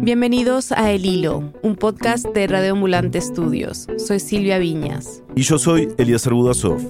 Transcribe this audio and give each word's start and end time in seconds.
Bienvenidos 0.00 0.72
a 0.72 0.92
El 0.92 1.04
Hilo, 1.04 1.52
un 1.62 1.74
podcast 1.74 2.24
de 2.26 2.46
Radio 2.46 2.72
Ambulante 2.72 3.18
Estudios. 3.18 3.86
Soy 3.98 4.20
Silvia 4.20 4.58
Viñas. 4.58 5.22
Y 5.34 5.42
yo 5.42 5.58
soy 5.58 5.88
Eliezer 5.98 6.32
Budasov. 6.32 6.80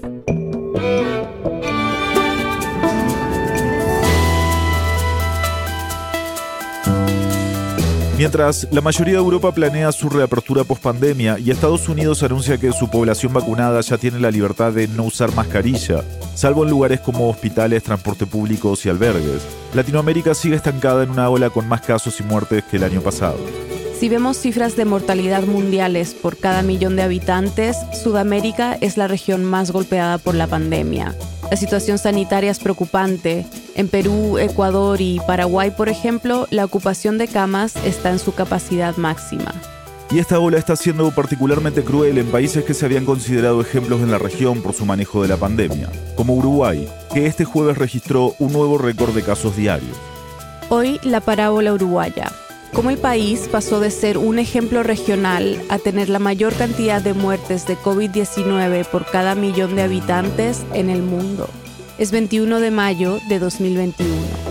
Mientras 8.19 8.67
la 8.73 8.81
mayoría 8.81 9.15
de 9.15 9.21
Europa 9.21 9.53
planea 9.53 9.93
su 9.93 10.09
reapertura 10.09 10.65
post-pandemia 10.65 11.39
y 11.39 11.53
Estados 11.53 11.89
Unidos 11.89 12.25
anuncia 12.25 12.59
que 12.59 12.73
su 12.73 12.91
población 12.91 13.33
vacunada 13.33 13.81
ya 13.81 13.97
tiene 13.97 14.19
la 14.19 14.33
libertad 14.33 14.73
de 14.73 14.89
no 14.89 15.05
usar 15.05 15.33
mascarilla, 15.37 16.03
salvo 16.35 16.65
en 16.65 16.71
lugares 16.71 16.99
como 16.99 17.31
hospitales, 17.31 17.85
transporte 17.85 18.27
públicos 18.27 18.85
y 18.85 18.89
albergues, 18.89 19.47
Latinoamérica 19.73 20.35
sigue 20.35 20.57
estancada 20.57 21.05
en 21.05 21.11
una 21.11 21.31
ola 21.31 21.51
con 21.51 21.69
más 21.69 21.83
casos 21.83 22.19
y 22.19 22.25
muertes 22.25 22.65
que 22.65 22.79
el 22.79 22.83
año 22.83 23.03
pasado. 23.03 23.39
Si 24.01 24.09
vemos 24.09 24.37
cifras 24.37 24.75
de 24.75 24.85
mortalidad 24.85 25.45
mundiales 25.45 26.13
por 26.15 26.37
cada 26.37 26.63
millón 26.63 26.97
de 26.97 27.03
habitantes, 27.03 27.77
Sudamérica 28.03 28.77
es 28.81 28.97
la 28.97 29.07
región 29.07 29.45
más 29.45 29.71
golpeada 29.71 30.19
por 30.19 30.35
la 30.35 30.49
pandemia. 30.49 31.15
La 31.51 31.57
situación 31.57 31.97
sanitaria 31.97 32.51
es 32.51 32.59
preocupante. 32.59 33.47
En 33.75 33.89
Perú, 33.89 34.37
Ecuador 34.39 35.01
y 35.01 35.19
Paraguay, 35.27 35.71
por 35.71 35.89
ejemplo, 35.89 36.47
la 36.51 36.65
ocupación 36.65 37.17
de 37.17 37.27
camas 37.27 37.75
está 37.87 38.11
en 38.11 38.19
su 38.19 38.35
capacidad 38.35 38.97
máxima. 38.97 39.55
Y 40.11 40.19
esta 40.19 40.39
ola 40.41 40.59
está 40.59 40.77
siendo 40.77 41.11
particularmente 41.11 41.83
cruel 41.83 42.19
en 42.19 42.27
países 42.27 42.65
que 42.65 42.75
se 42.75 42.85
habían 42.85 43.07
considerado 43.07 43.63
ejemplos 43.63 44.01
en 44.01 44.11
la 44.11 44.19
región 44.19 44.63
por 44.63 44.75
su 44.75 44.85
manejo 44.85 45.23
de 45.23 45.29
la 45.29 45.37
pandemia, 45.39 45.89
como 46.17 46.35
Uruguay, 46.35 46.87
que 47.15 47.27
este 47.27 47.45
jueves 47.45 47.79
registró 47.79 48.35
un 48.39 48.53
nuevo 48.53 48.77
récord 48.77 49.15
de 49.15 49.23
casos 49.23 49.57
diarios. 49.57 49.97
Hoy 50.69 51.01
la 51.03 51.21
parábola 51.21 51.73
uruguaya. 51.73 52.31
Cómo 52.79 52.91
el 52.91 52.99
país 52.99 53.49
pasó 53.51 53.81
de 53.81 53.91
ser 53.91 54.19
un 54.19 54.39
ejemplo 54.39 54.85
regional 54.85 55.61
a 55.69 55.81
tener 55.81 56.09
la 56.09 56.21
mayor 56.21 56.55
cantidad 56.55 57.03
de 57.03 57.13
muertes 57.13 57.67
de 57.67 57.77
COVID-19 57.77 58.85
por 58.85 59.05
cada 59.05 59.35
millón 59.35 59.75
de 59.75 59.83
habitantes 59.83 60.65
en 60.75 60.89
el 60.89 61.03
mundo. 61.03 61.49
Es 61.99 62.13
21 62.13 62.61
de 62.61 62.71
mayo 62.71 63.19
de 63.29 63.41
2021. 63.41 64.48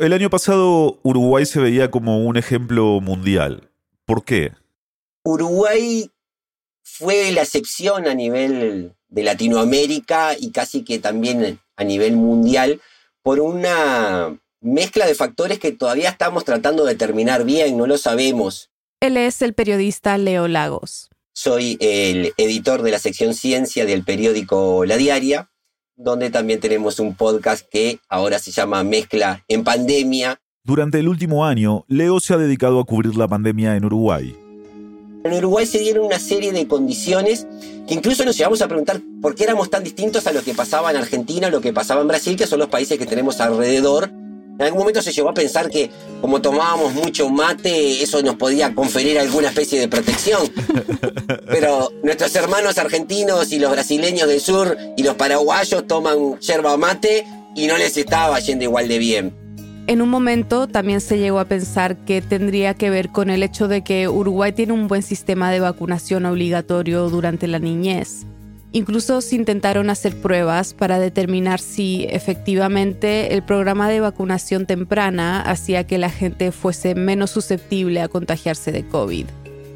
El 0.00 0.12
año 0.12 0.30
pasado 0.30 1.00
Uruguay 1.02 1.44
se 1.44 1.60
veía 1.60 1.90
como 1.90 2.24
un 2.24 2.36
ejemplo 2.36 3.00
mundial. 3.00 3.70
¿Por 4.04 4.24
qué? 4.24 4.52
Uruguay 5.24 6.10
fue 6.82 7.32
la 7.32 7.42
excepción 7.42 8.06
a 8.06 8.14
nivel 8.14 8.94
de 9.08 9.22
Latinoamérica 9.22 10.36
y 10.38 10.52
casi 10.52 10.84
que 10.84 10.98
también 10.98 11.58
a 11.76 11.84
nivel 11.84 12.16
mundial 12.16 12.80
por 13.22 13.40
una 13.40 14.38
mezcla 14.60 15.06
de 15.06 15.14
factores 15.14 15.58
que 15.58 15.72
todavía 15.72 16.10
estamos 16.10 16.44
tratando 16.44 16.84
de 16.84 16.92
determinar 16.92 17.44
bien, 17.44 17.76
no 17.76 17.86
lo 17.86 17.98
sabemos. 17.98 18.70
Él 19.00 19.16
es 19.16 19.42
el 19.42 19.54
periodista 19.54 20.16
Leo 20.18 20.48
Lagos. 20.48 21.08
Soy 21.32 21.76
el 21.80 22.32
editor 22.36 22.82
de 22.82 22.90
la 22.90 22.98
sección 22.98 23.34
Ciencia 23.34 23.84
del 23.84 24.04
periódico 24.04 24.84
La 24.84 24.96
Diaria 24.96 25.50
donde 25.98 26.30
también 26.30 26.60
tenemos 26.60 27.00
un 27.00 27.14
podcast 27.14 27.66
que 27.68 27.98
ahora 28.08 28.38
se 28.38 28.52
llama 28.52 28.84
Mezcla 28.84 29.44
en 29.48 29.64
Pandemia. 29.64 30.40
Durante 30.62 31.00
el 31.00 31.08
último 31.08 31.44
año, 31.44 31.84
Leo 31.88 32.20
se 32.20 32.34
ha 32.34 32.38
dedicado 32.38 32.78
a 32.78 32.84
cubrir 32.84 33.16
la 33.16 33.26
pandemia 33.26 33.74
en 33.76 33.84
Uruguay. 33.84 34.36
En 35.24 35.32
Uruguay 35.34 35.66
se 35.66 35.80
dieron 35.80 36.06
una 36.06 36.20
serie 36.20 36.52
de 36.52 36.68
condiciones 36.68 37.46
que 37.88 37.94
incluso 37.94 38.24
nos 38.24 38.36
llevamos 38.36 38.62
a 38.62 38.68
preguntar 38.68 39.00
por 39.20 39.34
qué 39.34 39.44
éramos 39.44 39.70
tan 39.70 39.82
distintos 39.82 40.26
a 40.28 40.32
lo 40.32 40.42
que 40.42 40.54
pasaba 40.54 40.90
en 40.90 40.96
Argentina, 40.98 41.50
lo 41.50 41.60
que 41.60 41.72
pasaba 41.72 42.00
en 42.00 42.08
Brasil, 42.08 42.36
que 42.36 42.46
son 42.46 42.60
los 42.60 42.68
países 42.68 42.96
que 42.96 43.06
tenemos 43.06 43.40
alrededor 43.40 44.10
en 44.58 44.64
algún 44.64 44.80
momento 44.80 45.00
se 45.02 45.12
llegó 45.12 45.28
a 45.28 45.34
pensar 45.34 45.70
que 45.70 45.88
como 46.20 46.42
tomábamos 46.42 46.92
mucho 46.92 47.28
mate, 47.28 48.02
eso 48.02 48.20
nos 48.22 48.34
podía 48.34 48.74
conferir 48.74 49.16
alguna 49.18 49.48
especie 49.48 49.78
de 49.78 49.86
protección. 49.86 50.50
Pero 51.46 51.92
nuestros 52.02 52.34
hermanos 52.34 52.76
argentinos 52.76 53.52
y 53.52 53.60
los 53.60 53.70
brasileños 53.70 54.26
del 54.26 54.40
sur 54.40 54.76
y 54.96 55.04
los 55.04 55.14
paraguayos 55.14 55.86
toman 55.86 56.40
yerba 56.40 56.76
mate 56.76 57.24
y 57.54 57.68
no 57.68 57.76
les 57.76 57.96
estaba 57.96 58.38
yendo 58.40 58.64
igual 58.64 58.88
de 58.88 58.98
bien. 58.98 59.48
En 59.86 60.02
un 60.02 60.08
momento 60.08 60.66
también 60.66 61.00
se 61.00 61.18
llegó 61.18 61.38
a 61.38 61.46
pensar 61.46 61.96
que 62.04 62.20
tendría 62.20 62.74
que 62.74 62.90
ver 62.90 63.10
con 63.10 63.30
el 63.30 63.44
hecho 63.44 63.68
de 63.68 63.82
que 63.82 64.08
Uruguay 64.08 64.52
tiene 64.52 64.72
un 64.72 64.88
buen 64.88 65.02
sistema 65.02 65.50
de 65.52 65.60
vacunación 65.60 66.26
obligatorio 66.26 67.08
durante 67.08 67.46
la 67.46 67.58
niñez. 67.58 68.27
Incluso 68.72 69.22
se 69.22 69.36
intentaron 69.36 69.88
hacer 69.88 70.20
pruebas 70.20 70.74
para 70.74 70.98
determinar 70.98 71.58
si 71.58 72.06
efectivamente 72.10 73.34
el 73.34 73.42
programa 73.42 73.88
de 73.88 74.00
vacunación 74.00 74.66
temprana 74.66 75.40
hacía 75.40 75.86
que 75.86 75.96
la 75.96 76.10
gente 76.10 76.52
fuese 76.52 76.94
menos 76.94 77.30
susceptible 77.30 78.02
a 78.02 78.08
contagiarse 78.08 78.70
de 78.70 78.86
COVID, 78.86 79.26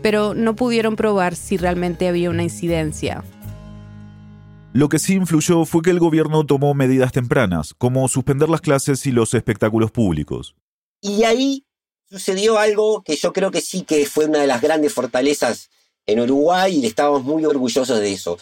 pero 0.03 0.35
no 0.35 0.55
pudieron 0.57 0.97
probar 0.97 1.37
si 1.37 1.57
realmente 1.57 2.07
había 2.07 2.29
una 2.29 2.43
incidencia. 2.43 3.25
Lo 4.75 4.89
que 4.89 4.99
sí 4.99 5.15
influyó 5.15 5.65
fue 5.65 5.83
que 5.83 5.91
el 5.91 5.99
gobierno 5.99 6.45
tomó 6.45 6.75
medidas 6.75 7.13
tempranas, 7.13 7.75
como 7.75 8.09
suspender 8.09 8.49
las 8.49 8.61
clases 8.61 9.07
y 9.07 9.13
los 9.13 9.33
espectáculos 9.33 9.91
públicos. 9.91 10.55
Y 11.01 11.25
ahí 11.25 11.65
sucedió 12.09 12.59
algo 12.59 13.03
que 13.03 13.17
yo 13.17 13.33
creo 13.33 13.51
que 13.51 13.63
sí 13.63 13.83
que 13.83 14.05
fue 14.07 14.27
una 14.27 14.41
de 14.41 14.47
las 14.47 14.61
grandes 14.61 14.93
fortalezas 14.93 15.71
en 16.07 16.21
Uruguay 16.21 16.79
y 16.79 16.87
estábamos 16.87 17.23
muy 17.23 17.45
orgullosos 17.45 17.99
de 17.99 18.13
eso. 18.13 18.39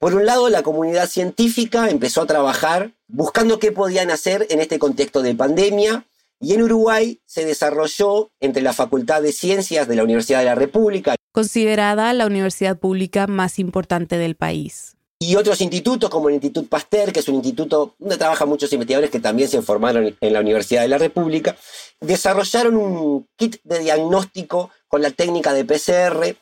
Por 0.00 0.14
un 0.14 0.24
lado, 0.24 0.48
la 0.48 0.62
comunidad 0.62 1.10
científica 1.10 1.90
empezó 1.90 2.22
a 2.22 2.26
trabajar 2.26 2.94
buscando 3.06 3.58
qué 3.58 3.70
podían 3.70 4.10
hacer 4.10 4.46
en 4.48 4.60
este 4.60 4.78
contexto 4.78 5.20
de 5.20 5.34
pandemia 5.34 6.06
y 6.40 6.54
en 6.54 6.62
Uruguay 6.62 7.20
se 7.26 7.44
desarrolló 7.44 8.30
entre 8.40 8.62
la 8.62 8.72
Facultad 8.72 9.20
de 9.20 9.30
Ciencias 9.32 9.86
de 9.88 9.96
la 9.96 10.04
Universidad 10.04 10.38
de 10.38 10.46
la 10.46 10.54
República, 10.54 11.16
considerada 11.32 12.14
la 12.14 12.24
universidad 12.24 12.78
pública 12.78 13.26
más 13.26 13.58
importante 13.58 14.16
del 14.16 14.36
país. 14.36 14.96
Y 15.18 15.36
otros 15.36 15.60
institutos 15.60 16.08
como 16.08 16.30
el 16.30 16.36
Instituto 16.36 16.66
Pasteur, 16.66 17.12
que 17.12 17.20
es 17.20 17.28
un 17.28 17.34
instituto 17.34 17.94
donde 17.98 18.16
trabajan 18.16 18.48
muchos 18.48 18.72
investigadores 18.72 19.10
que 19.10 19.20
también 19.20 19.50
se 19.50 19.60
formaron 19.60 20.16
en 20.18 20.32
la 20.32 20.40
Universidad 20.40 20.80
de 20.80 20.88
la 20.88 20.96
República, 20.96 21.56
desarrollaron 22.00 22.74
un 22.78 23.28
kit 23.36 23.58
de 23.64 23.80
diagnóstico 23.80 24.70
con 24.88 25.02
la 25.02 25.10
técnica 25.10 25.52
de 25.52 25.66
PCR 25.66 26.36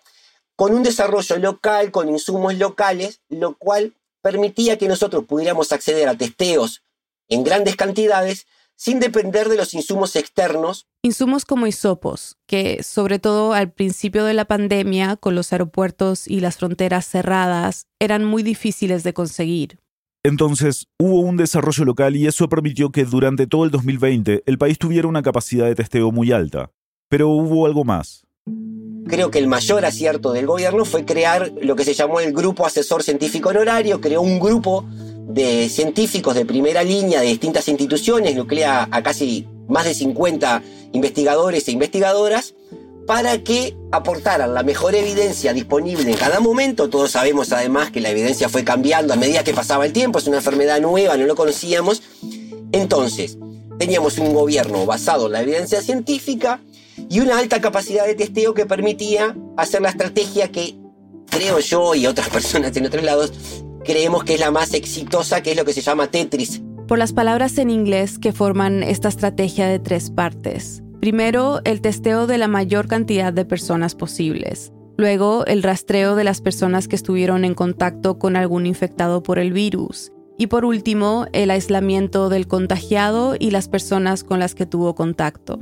con 0.59 0.75
un 0.75 0.83
desarrollo 0.83 1.39
local, 1.39 1.93
con 1.93 2.09
insumos 2.09 2.59
locales, 2.59 3.21
lo 3.29 3.55
cual 3.55 3.95
permitía 4.21 4.77
que 4.77 4.89
nosotros 4.89 5.25
pudiéramos 5.25 5.71
acceder 5.71 6.09
a 6.09 6.19
testeos 6.19 6.83
en 7.29 7.45
grandes 7.45 7.77
cantidades 7.77 8.49
sin 8.75 8.99
depender 8.99 9.49
de 9.49 9.57
los 9.57 9.73
insumos 9.73 10.17
externos. 10.17 10.89
Insumos 11.05 11.45
como 11.45 11.69
hisopos, 11.69 12.39
que 12.49 12.83
sobre 12.83 13.21
todo 13.21 13.53
al 13.53 13.71
principio 13.71 14.25
de 14.25 14.35
la 14.35 14.47
pandemia, 14.47 15.15
con 15.15 15.37
los 15.37 15.53
aeropuertos 15.53 16.27
y 16.27 16.41
las 16.41 16.57
fronteras 16.57 17.07
cerradas, 17.07 17.87
eran 18.01 18.25
muy 18.25 18.43
difíciles 18.43 19.05
de 19.05 19.13
conseguir. 19.15 19.79
Entonces, 20.25 20.87
hubo 20.99 21.21
un 21.21 21.37
desarrollo 21.37 21.85
local 21.85 22.17
y 22.17 22.27
eso 22.27 22.49
permitió 22.49 22.91
que 22.91 23.05
durante 23.05 23.47
todo 23.47 23.65
el 23.65 23.71
2020 23.71 24.43
el 24.45 24.59
país 24.59 24.77
tuviera 24.77 25.07
una 25.07 25.23
capacidad 25.23 25.67
de 25.67 25.77
testeo 25.77 26.11
muy 26.11 26.33
alta. 26.33 26.73
Pero 27.09 27.29
hubo 27.29 27.65
algo 27.65 27.85
más 27.85 28.27
creo 29.09 29.31
que 29.31 29.39
el 29.39 29.49
mayor 29.49 29.85
acierto 29.85 30.33
del 30.33 30.47
gobierno 30.47 30.85
fue 30.85 31.05
crear 31.05 31.53
lo 31.61 31.75
que 31.75 31.85
se 31.85 31.95
llamó 31.95 32.21
el 32.21 32.33
Grupo 32.33 32.67
Asesor 32.67 33.03
Científico 33.03 33.49
Honorario, 33.49 34.01
creó 34.01 34.21
un 34.21 34.39
grupo 34.39 34.85
de 35.29 35.69
científicos 35.69 36.35
de 36.35 36.45
primera 36.45 36.85
línea 36.85 37.21
de 37.21 37.27
distintas 37.27 37.69
instituciones, 37.69 38.37
nuclea 38.37 38.89
a 38.91 39.03
casi 39.03 39.47
más 39.69 39.85
de 39.85 39.95
50 39.95 40.63
investigadores 40.93 41.67
e 41.69 41.73
investigadoras, 41.73 42.55
para 43.07 43.43
que 43.43 43.75
aportaran 43.91 44.53
la 44.53 44.63
mejor 44.63 44.95
evidencia 44.95 45.55
disponible 45.55 46.11
en 46.11 46.17
cada 46.17 46.41
momento. 46.41 46.91
Todos 46.91 47.13
sabemos 47.13 47.53
además 47.53 47.91
que 47.91 48.03
la 48.03 48.11
evidencia 48.11 48.51
fue 48.51 48.65
cambiando 48.65 49.15
a 49.15 49.17
medida 49.17 49.43
que 49.43 49.55
pasaba 49.55 49.87
el 49.87 49.95
tiempo, 49.95 50.19
es 50.19 50.27
una 50.27 50.37
enfermedad 50.37 50.81
nueva, 50.81 51.17
no 51.17 51.25
lo 51.25 51.35
conocíamos. 51.35 52.03
Entonces, 52.71 53.39
teníamos 53.79 54.19
un 54.19 54.35
gobierno 54.35 54.85
basado 54.85 55.27
en 55.27 55.33
la 55.33 55.43
evidencia 55.43 55.81
científica 55.81 56.61
y 57.09 57.21
una 57.21 57.39
alta 57.39 57.61
capacidad 57.61 58.07
de 58.07 58.15
testeo 58.15 58.55
que 58.55 58.67
permitía 58.67 59.37
hacer 59.57 59.81
la 59.81 59.89
estrategia 59.91 60.51
que 60.51 60.77
creo 61.31 61.59
yo 61.61 61.95
y 61.95 62.07
otras 62.07 62.29
personas 62.29 62.77
en 62.77 62.87
otros 62.87 63.03
lados 63.03 63.33
creemos 63.85 64.25
que 64.25 64.35
es 64.35 64.41
la 64.41 64.51
más 64.51 64.75
exitosa, 64.75 65.43
que 65.43 65.53
es 65.53 65.57
lo 65.57 65.65
que 65.65 65.73
se 65.73 65.81
llama 65.81 66.09
Tetris. 66.09 66.63
Por 66.87 66.99
las 66.99 67.13
palabras 67.13 67.57
en 67.59 67.71
inglés 67.71 68.19
que 68.19 68.33
forman 68.33 68.83
esta 68.83 69.09
estrategia 69.09 69.67
de 69.67 69.79
tres 69.79 70.11
partes. 70.11 70.83
Primero, 71.01 71.61
el 71.65 71.81
testeo 71.81 72.27
de 72.27 72.39
la 72.39 72.49
mayor 72.49 72.89
cantidad 72.89 73.33
de 73.33 73.45
personas 73.45 73.95
posibles. 73.95 74.73
Luego, 74.97 75.47
el 75.47 75.63
rastreo 75.63 76.17
de 76.17 76.25
las 76.25 76.41
personas 76.41 76.89
que 76.89 76.97
estuvieron 76.97 77.45
en 77.45 77.55
contacto 77.55 78.19
con 78.19 78.37
algún 78.37 78.67
infectado 78.67 79.23
por 79.23 79.39
el 79.39 79.53
virus. 79.53 80.13
Y 80.37 80.49
por 80.49 80.65
último, 80.65 81.27
el 81.33 81.51
aislamiento 81.51 82.29
del 82.29 82.49
contagiado 82.49 83.37
y 83.39 83.51
las 83.53 83.69
personas 83.69 84.25
con 84.25 84.39
las 84.41 84.55
que 84.55 84.67
tuvo 84.67 84.95
contacto. 84.95 85.61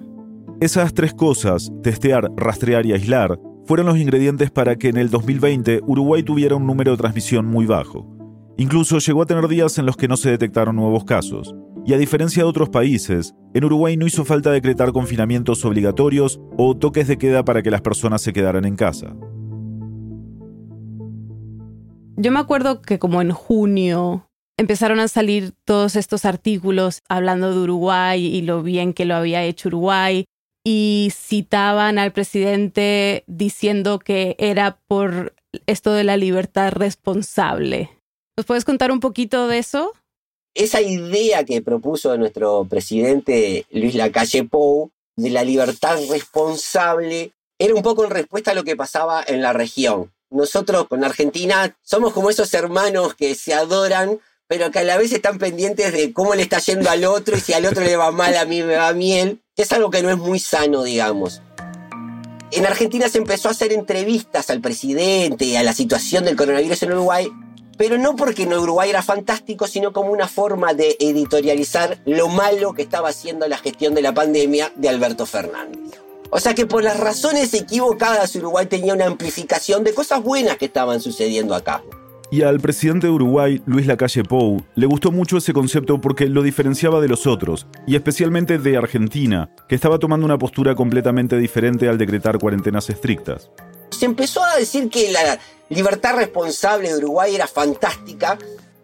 Esas 0.59 0.95
tres 0.95 1.13
cosas, 1.13 1.71
testear, 1.83 2.31
rastrear 2.35 2.87
y 2.87 2.93
aislar, 2.93 3.39
fueron 3.67 3.85
los 3.85 3.99
ingredientes 3.99 4.51
para 4.51 4.77
que 4.77 4.89
en 4.89 4.97
el 4.97 5.11
2020 5.11 5.81
Uruguay 5.87 6.23
tuviera 6.23 6.57
un 6.57 6.67
número 6.67 6.93
de 6.93 6.97
transmisión 6.97 7.45
muy 7.45 7.67
bajo. 7.67 8.07
Incluso 8.57 8.99
llegó 8.99 9.21
a 9.21 9.27
tener 9.27 9.49
días 9.49 9.77
en 9.77 9.85
los 9.85 9.99
que 9.99 10.09
no 10.09 10.17
se 10.17 10.31
detectaron 10.31 10.77
nuevos 10.77 11.05
casos. 11.05 11.55
Y 11.85 11.93
a 11.93 11.99
diferencia 11.99 12.43
de 12.43 12.49
otros 12.49 12.71
países, 12.71 13.35
en 13.53 13.65
Uruguay 13.67 13.99
no 13.99 14.07
hizo 14.07 14.25
falta 14.25 14.51
decretar 14.51 14.93
confinamientos 14.93 15.63
obligatorios 15.67 16.41
o 16.57 16.75
toques 16.75 17.07
de 17.07 17.19
queda 17.19 17.45
para 17.45 17.63
que 17.63 17.71
las 17.71 17.83
personas 17.83 18.23
se 18.23 18.33
quedaran 18.33 18.65
en 18.65 18.77
casa. 18.77 19.15
Yo 22.17 22.33
me 22.33 22.39
acuerdo 22.39 22.81
que 22.81 22.99
como 22.99 23.21
en 23.21 23.31
junio 23.31 24.31
empezaron 24.57 25.01
a 25.01 25.09
salir 25.09 25.53
todos 25.67 25.97
estos 25.97 26.25
artículos 26.25 27.03
hablando 27.11 27.53
de 27.53 27.59
Uruguay 27.59 28.25
y 28.25 28.41
lo 28.41 28.63
bien 28.63 28.95
que 28.95 29.05
lo 29.05 29.17
había 29.17 29.45
hecho 29.45 29.69
Uruguay 29.69 30.25
y 30.69 31.13
citaban 31.15 31.97
al 31.97 32.13
presidente 32.13 33.23
diciendo 33.29 34.01
que 34.01 34.35
era 34.41 34.81
por 34.89 35.33
esto 35.67 35.93
de 35.93 36.03
la 36.03 36.17
libertad 36.17 36.73
responsable. 36.73 37.89
¿Nos 38.37 38.47
puedes 38.47 38.65
contar 38.65 38.91
un 38.91 38.99
poquito 38.99 39.47
de 39.47 39.59
eso? 39.59 39.93
Esa 40.57 40.81
idea 40.83 41.45
que 41.45 41.63
propuso 41.63 42.19
nuestro 42.19 42.65
presidente 42.65 43.65
Luis 43.71 43.95
Lacalle 43.95 44.43
Pou 44.43 44.91
de 45.15 45.31
la 45.31 45.45
libertad 45.45 46.01
responsable 46.11 47.31
era 47.61 47.73
un 47.73 47.83
poco 47.83 48.03
en 48.03 48.11
respuesta 48.11 48.51
a 48.51 48.55
lo 48.55 48.65
que 48.65 48.75
pasaba 48.75 49.23
en 49.25 49.43
la 49.43 49.53
región. 49.53 50.13
Nosotros 50.31 50.89
con 50.89 51.05
Argentina 51.05 51.77
somos 51.81 52.13
como 52.13 52.29
esos 52.29 52.53
hermanos 52.55 53.15
que 53.15 53.37
se 53.37 53.55
adoran, 53.55 54.19
pero 54.49 54.73
que 54.73 54.81
a 54.81 54.85
la 54.85 54.97
vez 54.97 55.13
están 55.13 55.39
pendientes 55.39 55.93
de 55.93 56.13
cómo 56.13 56.35
le 56.35 56.43
está 56.43 56.59
yendo 56.59 56.91
al 56.91 57.05
otro 57.05 57.37
y 57.37 57.41
si 57.41 57.53
al 57.53 57.67
otro 57.67 57.85
le 57.85 57.97
va 57.97 58.11
mal, 58.11 58.37
a 58.37 58.47
mí 58.47 58.65
me 58.65 58.75
va 58.75 58.93
miel, 58.95 59.41
es 59.63 59.73
algo 59.73 59.91
que 59.91 60.03
no 60.03 60.11
es 60.11 60.19
muy 60.19 60.39
sano, 60.39 60.83
digamos. 60.83 61.43
En 62.53 62.67
Argentina 62.67 63.09
se 63.09 63.19
empezó 63.19 63.49
a 63.49 63.53
hacer 63.53 63.73
entrevistas 63.73 64.51
al 64.51 64.61
presidente 64.61 65.59
a 65.59 65.63
la 65.63 65.73
situación 65.73 66.25
del 66.25 66.37
coronavirus 66.37 66.83
en 66.85 66.93
Uruguay, 66.93 67.29
pero 67.77 67.99
no 67.99 68.17
porque 68.17 68.45
en 68.45 68.53
Uruguay 68.53 68.91
era 68.91 69.03
fantástico, 69.03 69.67
sino 69.67 69.93
como 69.93 70.13
una 70.13 70.29
forma 70.29 70.73
de 70.73 70.97
editorializar 71.01 71.99
lo 72.07 72.29
malo 72.29 72.73
que 72.75 72.83
estaba 72.83 73.09
haciendo 73.09 73.49
la 73.49 73.59
gestión 73.59 73.95
de 73.95 74.03
la 74.03 74.15
pandemia 74.15 74.73
de 74.77 74.89
Alberto 74.89 75.27
Fernández. 75.27 76.01
O 76.31 76.41
sea 76.41 76.55
que 76.55 76.67
por 76.67 76.83
las 76.83 76.99
razones 76.99 77.55
equivocadas 77.55 78.35
Uruguay 78.37 78.67
tenía 78.67 78.95
una 78.95 79.07
amplificación 79.07 79.85
de 79.85 79.95
cosas 79.95 80.23
buenas 80.23 80.57
que 80.57 80.67
estaban 80.67 81.01
sucediendo 81.01 81.55
acá. 81.55 81.83
Y 82.31 82.43
al 82.43 82.59
presidente 82.59 83.07
de 83.07 83.13
Uruguay, 83.13 83.63
Luis 83.67 83.87
Lacalle 83.87 84.25
Pou, 84.25 84.65
le 84.75 84.87
gustó 84.87 85.13
mucho 85.13 85.37
ese 85.37 85.53
concepto 85.53 86.01
porque 86.01 86.27
lo 86.27 86.43
diferenciaba 86.43 87.01
de 87.01 87.07
los 87.07 87.27
otros, 87.27 87.69
y 87.87 87.95
especialmente 87.95 88.59
de 88.59 88.77
Argentina, 88.77 89.49
que 89.69 89.77
estaba 89.77 90.01
tomando 90.01 90.27
una 90.27 90.37
postura 90.37 90.75
completamente 90.75 91.37
diferente 91.39 91.89
al 91.89 91.99
decretar 91.99 92.39
cuarentenas 92.39 92.91
estrictas. 92.91 93.51
Se 93.91 94.07
empezó 94.07 94.45
a 94.45 94.57
decir 94.57 94.91
que 94.91 95.13
la 95.13 95.39
libertad 95.69 96.17
responsable 96.17 96.89
de 96.89 96.99
Uruguay 96.99 97.35
era 97.35 97.47
fantástica, 97.47 98.37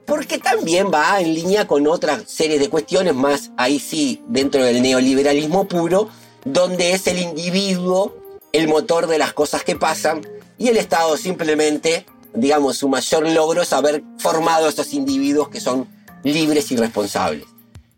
porque 0.07 0.39
también 0.39 0.87
va 0.93 1.21
en 1.21 1.35
línea 1.35 1.67
con 1.67 1.87
otras 1.89 2.23
series 2.27 2.61
de 2.61 2.69
cuestiones 2.69 3.15
más, 3.15 3.51
ahí 3.57 3.81
sí, 3.81 4.23
dentro 4.29 4.63
del 4.63 4.83
neoliberalismo 4.83 5.67
puro, 5.67 6.09
donde 6.45 6.93
es 6.93 7.09
el 7.09 7.19
individuo 7.19 8.17
el 8.53 8.69
motor 8.69 9.07
de 9.07 9.19
las 9.19 9.33
cosas 9.33 9.65
que 9.65 9.77
pasan 9.77 10.21
y 10.59 10.69
el 10.69 10.77
Estado 10.77 11.17
simplemente, 11.17 12.07
digamos, 12.35 12.79
su 12.79 12.89
mayor 12.89 13.29
logro 13.29 13.63
es 13.63 13.73
haber 13.73 14.03
formado 14.19 14.67
a 14.67 14.69
estos 14.69 14.93
individuos 14.95 15.49
que 15.49 15.61
son 15.61 15.87
libres 16.25 16.71
y 16.73 16.77
responsables. 16.77 17.45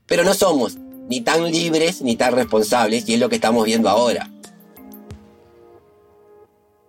Pero 0.06 0.24
no 0.24 0.34
somos 0.34 0.76
ni 1.08 1.20
tan 1.20 1.50
libres 1.50 2.02
ni 2.02 2.16
tan 2.16 2.34
responsables 2.34 3.08
y 3.08 3.14
es 3.14 3.20
lo 3.20 3.28
que 3.28 3.36
estamos 3.36 3.64
viendo 3.64 3.88
ahora. 3.88 4.30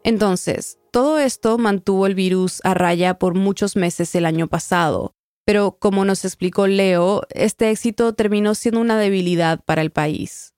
Entonces, 0.04 0.78
todo 0.92 1.20
esto 1.20 1.58
mantuvo 1.58 2.06
el 2.06 2.16
virus 2.16 2.62
a 2.64 2.74
raya 2.74 3.16
por 3.16 3.34
muchos 3.34 3.76
meses 3.76 4.14
el 4.16 4.26
año 4.26 4.48
pasado, 4.48 5.16
pero 5.46 5.78
como 5.80 6.06
nos 6.06 6.26
explicó 6.26 6.68
Leo, 6.68 7.24
este 7.32 7.72
éxito 7.72 8.14
terminó 8.14 8.56
siendo 8.56 8.80
una 8.80 8.98
debilidad 8.98 9.64
para 9.66 9.82
el 9.82 9.92
país. 9.92 10.54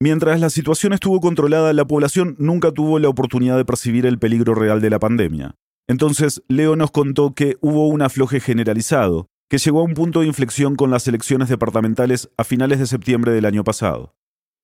Mientras 0.00 0.38
la 0.38 0.50
situación 0.50 0.92
estuvo 0.92 1.20
controlada, 1.20 1.72
la 1.72 1.86
población 1.86 2.36
nunca 2.38 2.72
tuvo 2.72 2.98
la 2.98 3.08
oportunidad 3.08 3.56
de 3.56 3.64
percibir 3.64 4.04
el 4.04 4.18
peligro 4.18 4.54
real 4.54 4.82
de 4.82 4.90
la 4.90 4.98
pandemia. 4.98 5.54
Entonces, 5.86 6.42
Leo 6.48 6.76
nos 6.76 6.90
contó 6.90 7.34
que 7.34 7.56
hubo 7.60 7.88
un 7.88 8.02
afloje 8.02 8.40
generalizado, 8.40 9.28
que 9.48 9.58
llegó 9.58 9.80
a 9.80 9.84
un 9.84 9.94
punto 9.94 10.20
de 10.20 10.26
inflexión 10.26 10.76
con 10.76 10.90
las 10.90 11.06
elecciones 11.06 11.48
departamentales 11.48 12.30
a 12.36 12.44
finales 12.44 12.78
de 12.78 12.86
septiembre 12.86 13.32
del 13.32 13.44
año 13.44 13.64
pasado. 13.64 14.14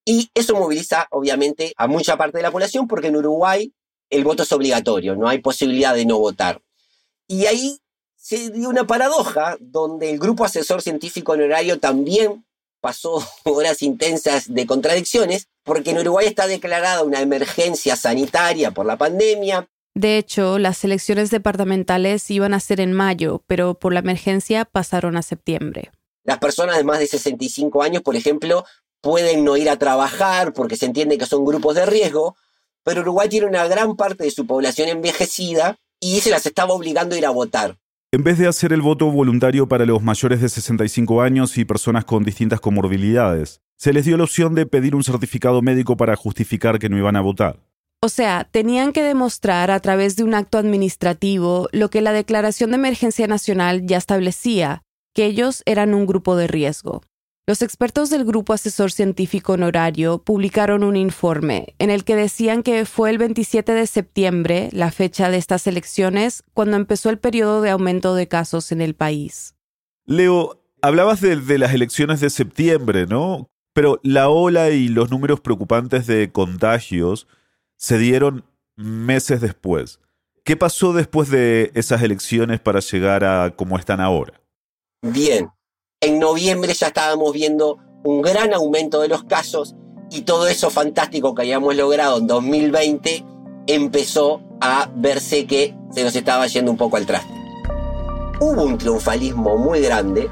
Y 0.04 0.30
eso 0.34 0.54
moviliza, 0.54 1.06
obviamente, 1.10 1.74
a 1.76 1.86
mucha 1.86 2.16
parte 2.16 2.38
de 2.38 2.42
la 2.42 2.50
población, 2.50 2.88
porque 2.88 3.08
en 3.08 3.16
Uruguay 3.16 3.72
el 4.08 4.24
voto 4.24 4.42
es 4.42 4.52
obligatorio, 4.52 5.14
no 5.14 5.28
hay 5.28 5.38
posibilidad 5.38 5.94
de 5.94 6.04
no 6.04 6.18
votar. 6.18 6.60
Y 7.28 7.46
ahí 7.46 7.78
se 8.16 8.50
dio 8.50 8.68
una 8.68 8.86
paradoja, 8.86 9.56
donde 9.60 10.10
el 10.10 10.18
grupo 10.18 10.44
asesor 10.44 10.82
científico 10.82 11.32
honorario 11.32 11.78
también 11.78 12.44
pasó 12.80 13.24
horas 13.44 13.82
intensas 13.82 14.52
de 14.52 14.66
contradicciones, 14.66 15.48
porque 15.62 15.90
en 15.90 15.98
Uruguay 15.98 16.26
está 16.26 16.46
declarada 16.46 17.04
una 17.04 17.20
emergencia 17.20 17.96
sanitaria 17.96 18.72
por 18.72 18.86
la 18.86 18.96
pandemia. 18.96 19.68
De 19.94 20.18
hecho, 20.18 20.58
las 20.58 20.84
elecciones 20.84 21.30
departamentales 21.30 22.30
iban 22.30 22.54
a 22.54 22.60
ser 22.60 22.80
en 22.80 22.92
mayo, 22.92 23.42
pero 23.46 23.74
por 23.74 23.92
la 23.92 24.00
emergencia 24.00 24.64
pasaron 24.64 25.16
a 25.16 25.22
septiembre. 25.22 25.90
Las 26.24 26.38
personas 26.38 26.76
de 26.76 26.84
más 26.84 26.98
de 27.00 27.06
65 27.06 27.82
años, 27.82 28.02
por 28.02 28.14
ejemplo, 28.14 28.64
pueden 29.00 29.44
no 29.44 29.56
ir 29.56 29.68
a 29.68 29.78
trabajar 29.78 30.52
porque 30.52 30.76
se 30.76 30.86
entiende 30.86 31.18
que 31.18 31.26
son 31.26 31.44
grupos 31.44 31.74
de 31.74 31.86
riesgo, 31.86 32.36
pero 32.84 33.00
Uruguay 33.00 33.28
tiene 33.28 33.46
una 33.46 33.66
gran 33.66 33.96
parte 33.96 34.24
de 34.24 34.30
su 34.30 34.46
población 34.46 34.88
envejecida 34.88 35.78
y 35.98 36.20
se 36.20 36.30
las 36.30 36.46
estaba 36.46 36.72
obligando 36.72 37.14
a 37.14 37.18
ir 37.18 37.26
a 37.26 37.30
votar. 37.30 37.78
En 38.12 38.24
vez 38.24 38.38
de 38.38 38.48
hacer 38.48 38.72
el 38.72 38.82
voto 38.82 39.10
voluntario 39.10 39.68
para 39.68 39.86
los 39.86 40.02
mayores 40.02 40.40
de 40.40 40.48
65 40.48 41.22
años 41.22 41.56
y 41.58 41.64
personas 41.64 42.04
con 42.04 42.24
distintas 42.24 42.60
comorbilidades, 42.60 43.60
se 43.76 43.92
les 43.92 44.04
dio 44.04 44.16
la 44.16 44.24
opción 44.24 44.54
de 44.54 44.66
pedir 44.66 44.94
un 44.94 45.04
certificado 45.04 45.62
médico 45.62 45.96
para 45.96 46.16
justificar 46.16 46.78
que 46.78 46.88
no 46.88 46.98
iban 46.98 47.16
a 47.16 47.20
votar. 47.20 47.60
O 48.02 48.08
sea, 48.08 48.48
tenían 48.50 48.94
que 48.94 49.02
demostrar 49.02 49.70
a 49.70 49.78
través 49.80 50.16
de 50.16 50.24
un 50.24 50.32
acto 50.32 50.56
administrativo 50.56 51.68
lo 51.70 51.90
que 51.90 52.00
la 52.00 52.12
Declaración 52.12 52.70
de 52.70 52.76
Emergencia 52.76 53.26
Nacional 53.26 53.84
ya 53.84 53.98
establecía, 53.98 54.80
que 55.14 55.26
ellos 55.26 55.62
eran 55.66 55.92
un 55.92 56.06
grupo 56.06 56.34
de 56.34 56.46
riesgo. 56.46 57.02
Los 57.46 57.60
expertos 57.60 58.08
del 58.08 58.24
Grupo 58.24 58.54
Asesor 58.54 58.90
Científico 58.90 59.52
Honorario 59.52 60.22
publicaron 60.22 60.82
un 60.82 60.96
informe 60.96 61.74
en 61.78 61.90
el 61.90 62.04
que 62.04 62.16
decían 62.16 62.62
que 62.62 62.86
fue 62.86 63.10
el 63.10 63.18
27 63.18 63.72
de 63.72 63.86
septiembre, 63.86 64.70
la 64.72 64.92
fecha 64.92 65.28
de 65.28 65.36
estas 65.36 65.66
elecciones, 65.66 66.42
cuando 66.54 66.78
empezó 66.78 67.10
el 67.10 67.18
periodo 67.18 67.60
de 67.60 67.68
aumento 67.68 68.14
de 68.14 68.28
casos 68.28 68.72
en 68.72 68.80
el 68.80 68.94
país. 68.94 69.56
Leo, 70.06 70.62
hablabas 70.80 71.20
de, 71.20 71.36
de 71.36 71.58
las 71.58 71.74
elecciones 71.74 72.20
de 72.20 72.30
septiembre, 72.30 73.06
¿no? 73.06 73.50
Pero 73.74 74.00
la 74.02 74.30
ola 74.30 74.70
y 74.70 74.88
los 74.88 75.10
números 75.10 75.40
preocupantes 75.40 76.06
de 76.06 76.32
contagios 76.32 77.26
se 77.80 77.96
dieron 77.96 78.44
meses 78.76 79.40
después. 79.40 80.00
¿Qué 80.44 80.54
pasó 80.56 80.92
después 80.92 81.30
de 81.30 81.72
esas 81.74 82.02
elecciones 82.02 82.60
para 82.60 82.80
llegar 82.80 83.24
a 83.24 83.56
como 83.56 83.78
están 83.78 84.00
ahora? 84.00 84.40
Bien, 85.02 85.50
en 86.00 86.18
noviembre 86.18 86.74
ya 86.74 86.88
estábamos 86.88 87.32
viendo 87.32 87.78
un 88.04 88.20
gran 88.20 88.52
aumento 88.52 89.00
de 89.00 89.08
los 89.08 89.24
casos 89.24 89.76
y 90.10 90.22
todo 90.22 90.46
eso 90.46 90.68
fantástico 90.70 91.34
que 91.34 91.42
habíamos 91.42 91.74
logrado 91.74 92.18
en 92.18 92.26
2020 92.26 93.24
empezó 93.66 94.42
a 94.60 94.90
verse 94.94 95.46
que 95.46 95.74
se 95.90 96.04
nos 96.04 96.14
estaba 96.14 96.46
yendo 96.48 96.70
un 96.70 96.76
poco 96.76 96.98
al 96.98 97.06
traste. 97.06 97.32
Hubo 98.40 98.62
un 98.62 98.76
triunfalismo 98.76 99.56
muy 99.56 99.80
grande 99.80 100.28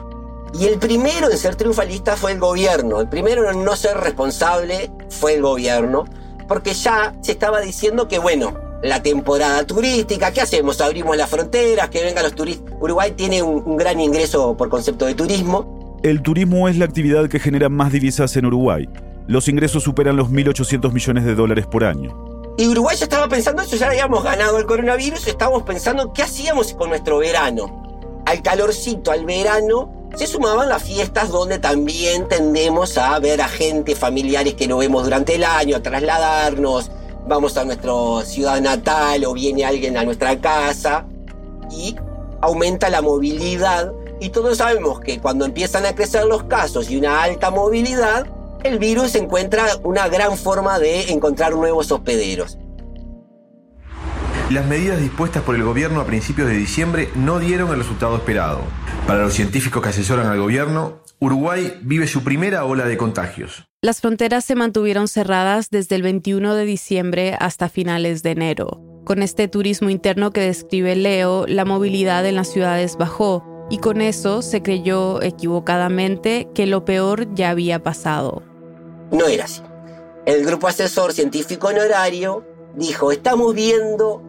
y 0.52 0.66
el 0.66 0.78
primero 0.78 1.30
en 1.30 1.38
ser 1.38 1.56
triunfalista 1.56 2.14
fue 2.16 2.32
el 2.32 2.40
gobierno. 2.40 3.00
El 3.00 3.08
primero 3.08 3.50
en 3.50 3.64
no 3.64 3.74
ser 3.74 3.96
responsable 3.96 4.90
fue 5.08 5.34
el 5.34 5.42
gobierno 5.42 6.04
porque 6.48 6.74
ya 6.74 7.14
se 7.20 7.32
estaba 7.32 7.60
diciendo 7.60 8.08
que 8.08 8.18
bueno, 8.18 8.54
la 8.82 9.02
temporada 9.02 9.66
turística, 9.66 10.32
¿qué 10.32 10.40
hacemos? 10.40 10.80
Abrimos 10.80 11.16
las 11.16 11.28
fronteras, 11.28 11.90
que 11.90 12.02
vengan 12.02 12.24
los 12.24 12.34
turistas. 12.34 12.74
Uruguay 12.80 13.12
tiene 13.12 13.42
un, 13.42 13.76
gran 13.76 14.00
ingreso 14.00 14.56
por 14.56 14.68
concepto 14.68 15.06
de 15.06 15.14
turismo. 15.14 15.98
El 16.02 16.22
turismo 16.22 16.68
es 16.68 16.78
la 16.78 16.84
actividad 16.84 17.28
que 17.28 17.40
genera 17.40 17.68
más 17.68 17.92
divisas 17.92 18.36
en 18.36 18.46
Uruguay. 18.46 18.88
Los 19.26 19.48
ingresos 19.48 19.82
superan 19.82 20.16
los 20.16 20.30
1.800 20.30 20.92
millones 20.92 21.24
de 21.24 21.34
dólares 21.34 21.66
por 21.66 21.84
año. 21.84 22.16
Y 22.56 22.66
Uruguay 22.66 22.96
ya 22.96 23.04
estaba 23.04 23.28
pensando 23.28 23.62
eso, 23.62 23.76
ya 23.76 23.88
habíamos 23.88 24.24
ganado 24.24 24.58
el 24.58 24.66
coronavirus, 24.66 25.26
estábamos 25.26 25.62
pensando 25.64 26.12
qué 26.12 26.22
hacíamos 26.22 26.72
con 26.74 26.88
nuestro 26.88 27.18
verano. 27.18 27.84
Al 28.26 28.42
calorcito, 28.42 29.10
al 29.10 29.24
verano, 29.24 29.97
se 30.16 30.26
sumaban 30.26 30.68
las 30.68 30.82
fiestas 30.82 31.30
donde 31.30 31.58
también 31.58 32.28
tendemos 32.28 32.98
a 32.98 33.18
ver 33.18 33.40
a 33.40 33.48
gente, 33.48 33.94
familiares 33.94 34.54
que 34.54 34.66
no 34.66 34.78
vemos 34.78 35.04
durante 35.04 35.34
el 35.34 35.44
año, 35.44 35.76
a 35.76 35.82
trasladarnos, 35.82 36.90
vamos 37.26 37.56
a 37.56 37.64
nuestra 37.64 37.92
ciudad 38.24 38.60
natal 38.60 39.24
o 39.24 39.34
viene 39.34 39.64
alguien 39.64 39.96
a 39.96 40.04
nuestra 40.04 40.40
casa 40.40 41.04
y 41.70 41.96
aumenta 42.40 42.88
la 42.88 43.02
movilidad 43.02 43.92
Y 44.20 44.30
todos 44.30 44.58
sabemos 44.58 45.00
que 45.00 45.20
cuando 45.20 45.44
empiezan 45.44 45.86
a 45.86 45.94
crecer 45.94 46.24
los 46.24 46.42
casos 46.44 46.90
y 46.90 46.96
una 46.96 47.22
alta 47.22 47.50
movilidad, 47.50 48.26
el 48.64 48.80
virus 48.80 49.14
encuentra 49.14 49.64
una 49.84 50.08
gran 50.08 50.36
forma 50.36 50.80
de 50.80 51.12
encontrar 51.12 51.52
nuevos 51.52 51.92
hospederos. 51.92 52.58
Las 54.50 54.66
medidas 54.66 54.98
dispuestas 54.98 55.44
por 55.44 55.54
el 55.54 55.62
gobierno 55.62 56.00
a 56.00 56.04
principios 56.04 56.48
de 56.48 56.54
diciembre 56.54 57.10
no 57.14 57.38
dieron 57.38 57.70
el 57.70 57.78
resultado 57.78 58.16
esperado. 58.16 58.62
Para 59.08 59.22
los 59.22 59.32
científicos 59.32 59.82
que 59.82 59.88
asesoran 59.88 60.26
al 60.26 60.38
gobierno, 60.38 61.00
Uruguay 61.18 61.78
vive 61.80 62.06
su 62.06 62.22
primera 62.22 62.66
ola 62.66 62.84
de 62.84 62.98
contagios. 62.98 63.66
Las 63.80 64.02
fronteras 64.02 64.44
se 64.44 64.54
mantuvieron 64.54 65.08
cerradas 65.08 65.70
desde 65.70 65.96
el 65.96 66.02
21 66.02 66.54
de 66.54 66.66
diciembre 66.66 67.34
hasta 67.40 67.70
finales 67.70 68.22
de 68.22 68.32
enero. 68.32 68.82
Con 69.06 69.22
este 69.22 69.48
turismo 69.48 69.88
interno 69.88 70.30
que 70.30 70.42
describe 70.42 70.94
Leo, 70.94 71.46
la 71.46 71.64
movilidad 71.64 72.26
en 72.26 72.34
las 72.34 72.52
ciudades 72.52 72.98
bajó 72.98 73.66
y 73.70 73.78
con 73.78 74.02
eso 74.02 74.42
se 74.42 74.60
creyó 74.60 75.22
equivocadamente 75.22 76.46
que 76.54 76.66
lo 76.66 76.84
peor 76.84 77.34
ya 77.34 77.48
había 77.48 77.82
pasado. 77.82 78.42
No 79.10 79.26
era 79.26 79.44
así. 79.46 79.62
El 80.26 80.44
grupo 80.44 80.68
asesor 80.68 81.14
científico 81.14 81.68
honorario 81.68 82.44
dijo, 82.76 83.10
estamos 83.10 83.54
viendo 83.54 84.27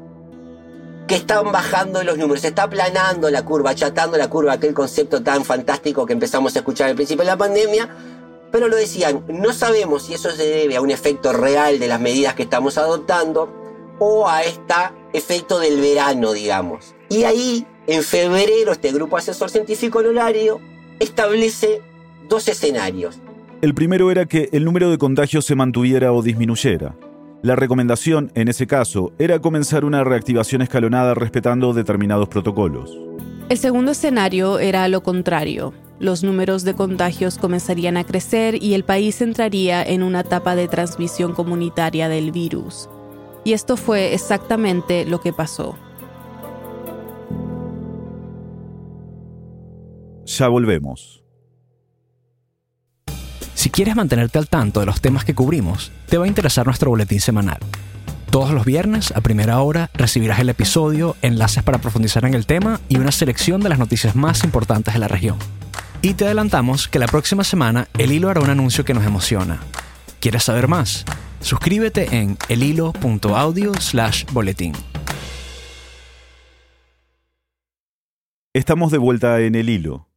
que 1.09 1.15
están 1.15 1.51
bajando 1.51 2.03
los 2.03 2.19
números, 2.19 2.41
se 2.41 2.49
está 2.49 2.63
aplanando 2.63 3.31
la 3.31 3.43
curva, 3.43 3.71
achatando 3.71 4.15
la 4.15 4.29
curva, 4.29 4.53
aquel 4.53 4.75
concepto 4.75 5.23
tan 5.23 5.43
fantástico 5.43 6.05
que 6.05 6.13
empezamos 6.13 6.55
a 6.55 6.59
escuchar 6.59 6.87
al 6.87 6.95
principio 6.95 7.23
de 7.23 7.31
la 7.31 7.37
pandemia, 7.37 7.89
pero 8.51 8.67
lo 8.67 8.75
decían, 8.75 9.25
no 9.27 9.51
sabemos 9.51 10.03
si 10.03 10.13
eso 10.13 10.29
se 10.29 10.45
debe 10.45 10.75
a 10.75 10.81
un 10.81 10.91
efecto 10.91 11.33
real 11.33 11.79
de 11.79 11.87
las 11.87 11.99
medidas 11.99 12.35
que 12.35 12.43
estamos 12.43 12.77
adoptando 12.77 13.51
o 13.97 14.29
a 14.29 14.43
este 14.43 14.75
efecto 15.11 15.57
del 15.57 15.81
verano, 15.81 16.31
digamos. 16.31 16.93
Y 17.09 17.23
ahí, 17.23 17.65
en 17.87 18.03
febrero, 18.03 18.71
este 18.71 18.91
grupo 18.91 19.17
asesor 19.17 19.49
científico 19.49 19.99
honorario 19.99 20.61
establece 20.99 21.81
dos 22.29 22.47
escenarios. 22.47 23.17
El 23.63 23.73
primero 23.73 24.11
era 24.11 24.27
que 24.27 24.49
el 24.51 24.63
número 24.63 24.91
de 24.91 24.99
contagios 24.99 25.43
se 25.43 25.55
mantuviera 25.55 26.13
o 26.13 26.21
disminuyera. 26.21 26.95
La 27.41 27.55
recomendación, 27.55 28.31
en 28.35 28.49
ese 28.49 28.67
caso, 28.67 29.13
era 29.17 29.39
comenzar 29.39 29.85
una 29.85 30.03
reactivación 30.03 30.61
escalonada 30.61 31.13
respetando 31.13 31.73
determinados 31.73 32.27
protocolos. 32.27 32.97
El 33.47 33.57
segundo 33.57 33.91
escenario 33.91 34.59
era 34.59 34.85
lo 34.89 35.01
contrario. 35.03 35.73
Los 35.99 36.21
números 36.21 36.65
de 36.65 36.75
contagios 36.75 37.37
comenzarían 37.37 37.95
a 37.95 38.03
crecer 38.03 38.61
y 38.61 38.73
el 38.73 38.83
país 38.83 39.21
entraría 39.21 39.81
en 39.81 40.03
una 40.03 40.19
etapa 40.19 40.55
de 40.55 40.67
transmisión 40.67 41.33
comunitaria 41.33 42.09
del 42.09 42.31
virus. 42.31 42.89
Y 43.45 43.53
esto 43.53 43.77
fue 43.77 44.13
exactamente 44.13 45.05
lo 45.05 45.21
que 45.21 45.31
pasó. 45.31 45.77
Ya 50.25 50.49
volvemos. 50.49 51.23
Si 53.59 53.69
quieres 53.69 53.97
mantenerte 53.97 54.37
al 54.37 54.47
tanto 54.47 54.79
de 54.79 54.85
los 54.85 55.01
temas 55.01 55.25
que 55.25 55.35
cubrimos, 55.35 55.91
te 56.07 56.17
va 56.17 56.23
a 56.23 56.29
interesar 56.29 56.65
nuestro 56.65 56.91
boletín 56.91 57.19
semanal. 57.19 57.57
Todos 58.31 58.51
los 58.51 58.63
viernes, 58.63 59.11
a 59.11 59.19
primera 59.19 59.59
hora, 59.59 59.89
recibirás 59.93 60.39
el 60.39 60.47
episodio, 60.47 61.17
enlaces 61.21 61.61
para 61.61 61.79
profundizar 61.79 62.23
en 62.23 62.35
el 62.35 62.45
tema 62.45 62.79
y 62.87 62.99
una 62.99 63.11
selección 63.11 63.59
de 63.59 63.67
las 63.67 63.77
noticias 63.77 64.15
más 64.15 64.45
importantes 64.45 64.93
de 64.93 65.01
la 65.01 65.09
región. 65.09 65.37
Y 66.01 66.13
te 66.13 66.23
adelantamos 66.23 66.87
que 66.87 66.99
la 66.99 67.07
próxima 67.07 67.43
semana 67.43 67.89
el 67.97 68.13
hilo 68.13 68.29
hará 68.29 68.39
un 68.39 68.49
anuncio 68.49 68.85
que 68.85 68.93
nos 68.93 69.05
emociona. 69.05 69.59
¿Quieres 70.21 70.45
saber 70.45 70.69
más? 70.69 71.03
Suscríbete 71.41 72.15
en 72.15 72.37
elhilo.audio 72.47 73.73
slash 73.73 74.23
boletín. 74.31 74.71
Estamos 78.53 78.93
de 78.93 78.99
vuelta 78.99 79.41
en 79.41 79.55
el 79.55 79.67
hilo. 79.67 80.07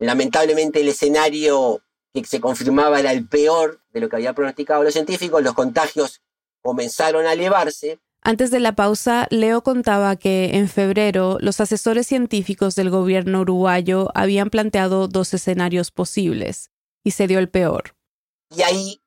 Lamentablemente 0.00 0.82
el 0.82 0.88
escenario 0.88 1.80
que 2.22 2.28
se 2.28 2.40
confirmaba 2.40 3.00
era 3.00 3.12
el 3.12 3.26
peor 3.26 3.80
de 3.92 4.00
lo 4.00 4.08
que 4.08 4.16
había 4.16 4.32
pronosticado 4.32 4.82
los 4.82 4.92
científicos, 4.92 5.42
los 5.42 5.54
contagios 5.54 6.22
comenzaron 6.62 7.26
a 7.26 7.32
elevarse. 7.32 7.98
Antes 8.22 8.50
de 8.50 8.60
la 8.60 8.74
pausa, 8.74 9.26
Leo 9.30 9.62
contaba 9.62 10.16
que 10.16 10.56
en 10.56 10.68
febrero 10.68 11.38
los 11.40 11.60
asesores 11.60 12.06
científicos 12.06 12.74
del 12.74 12.88
gobierno 12.88 13.40
uruguayo 13.40 14.10
habían 14.14 14.48
planteado 14.48 15.08
dos 15.08 15.34
escenarios 15.34 15.90
posibles, 15.90 16.70
y 17.02 17.10
se 17.10 17.26
dio 17.26 17.38
el 17.38 17.50
peor. 17.50 17.94
Y 18.56 18.62
ahí 18.62 19.02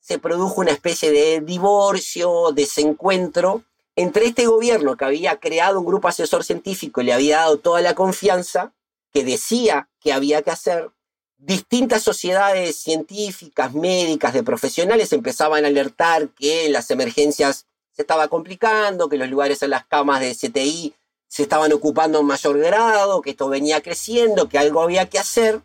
se 0.00 0.18
produjo 0.18 0.60
una 0.60 0.72
especie 0.72 1.12
de 1.12 1.40
divorcio, 1.40 2.50
desencuentro 2.52 3.62
entre 3.94 4.26
este 4.26 4.46
gobierno 4.46 4.96
que 4.96 5.04
había 5.04 5.38
creado 5.38 5.80
un 5.80 5.86
grupo 5.86 6.08
asesor 6.08 6.44
científico 6.44 7.00
y 7.00 7.04
le 7.04 7.12
había 7.12 7.38
dado 7.38 7.58
toda 7.58 7.80
la 7.80 7.94
confianza, 7.94 8.72
que 9.12 9.24
decía 9.24 9.88
que 10.00 10.12
había 10.12 10.42
que 10.42 10.50
hacer, 10.50 10.90
distintas 11.38 12.02
sociedades 12.02 12.76
científicas, 12.76 13.72
médicas, 13.72 14.34
de 14.34 14.42
profesionales 14.42 15.12
empezaban 15.12 15.64
a 15.64 15.68
alertar 15.68 16.28
que 16.30 16.68
las 16.68 16.90
emergencias 16.90 17.66
se 17.92 18.02
estaba 18.02 18.28
complicando, 18.28 19.08
que 19.08 19.16
los 19.16 19.28
lugares 19.28 19.62
en 19.62 19.70
las 19.70 19.86
camas 19.86 20.20
de 20.20 20.34
CTI 20.34 20.94
se 21.28 21.42
estaban 21.42 21.72
ocupando 21.72 22.20
en 22.20 22.26
mayor 22.26 22.58
grado, 22.58 23.22
que 23.22 23.30
esto 23.30 23.48
venía 23.48 23.80
creciendo, 23.82 24.48
que 24.48 24.58
algo 24.58 24.82
había 24.82 25.08
que 25.08 25.18
hacer. 25.18 25.62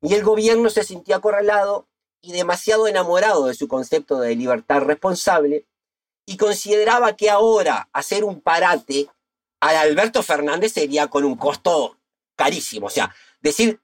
Y 0.00 0.14
el 0.14 0.22
gobierno 0.22 0.70
se 0.70 0.84
sintió 0.84 1.16
acorralado 1.16 1.86
y 2.20 2.32
demasiado 2.32 2.86
enamorado 2.86 3.46
de 3.46 3.54
su 3.54 3.68
concepto 3.68 4.20
de 4.20 4.36
libertad 4.36 4.82
responsable 4.82 5.66
y 6.26 6.36
consideraba 6.36 7.16
que 7.16 7.30
ahora 7.30 7.88
hacer 7.92 8.24
un 8.24 8.40
parate 8.40 9.08
a 9.60 9.80
Alberto 9.80 10.22
Fernández 10.22 10.72
sería 10.72 11.08
con 11.08 11.24
un 11.24 11.36
costo 11.36 11.96
carísimo. 12.36 12.86
O 12.86 12.90
sea, 12.90 13.14
decir 13.40 13.80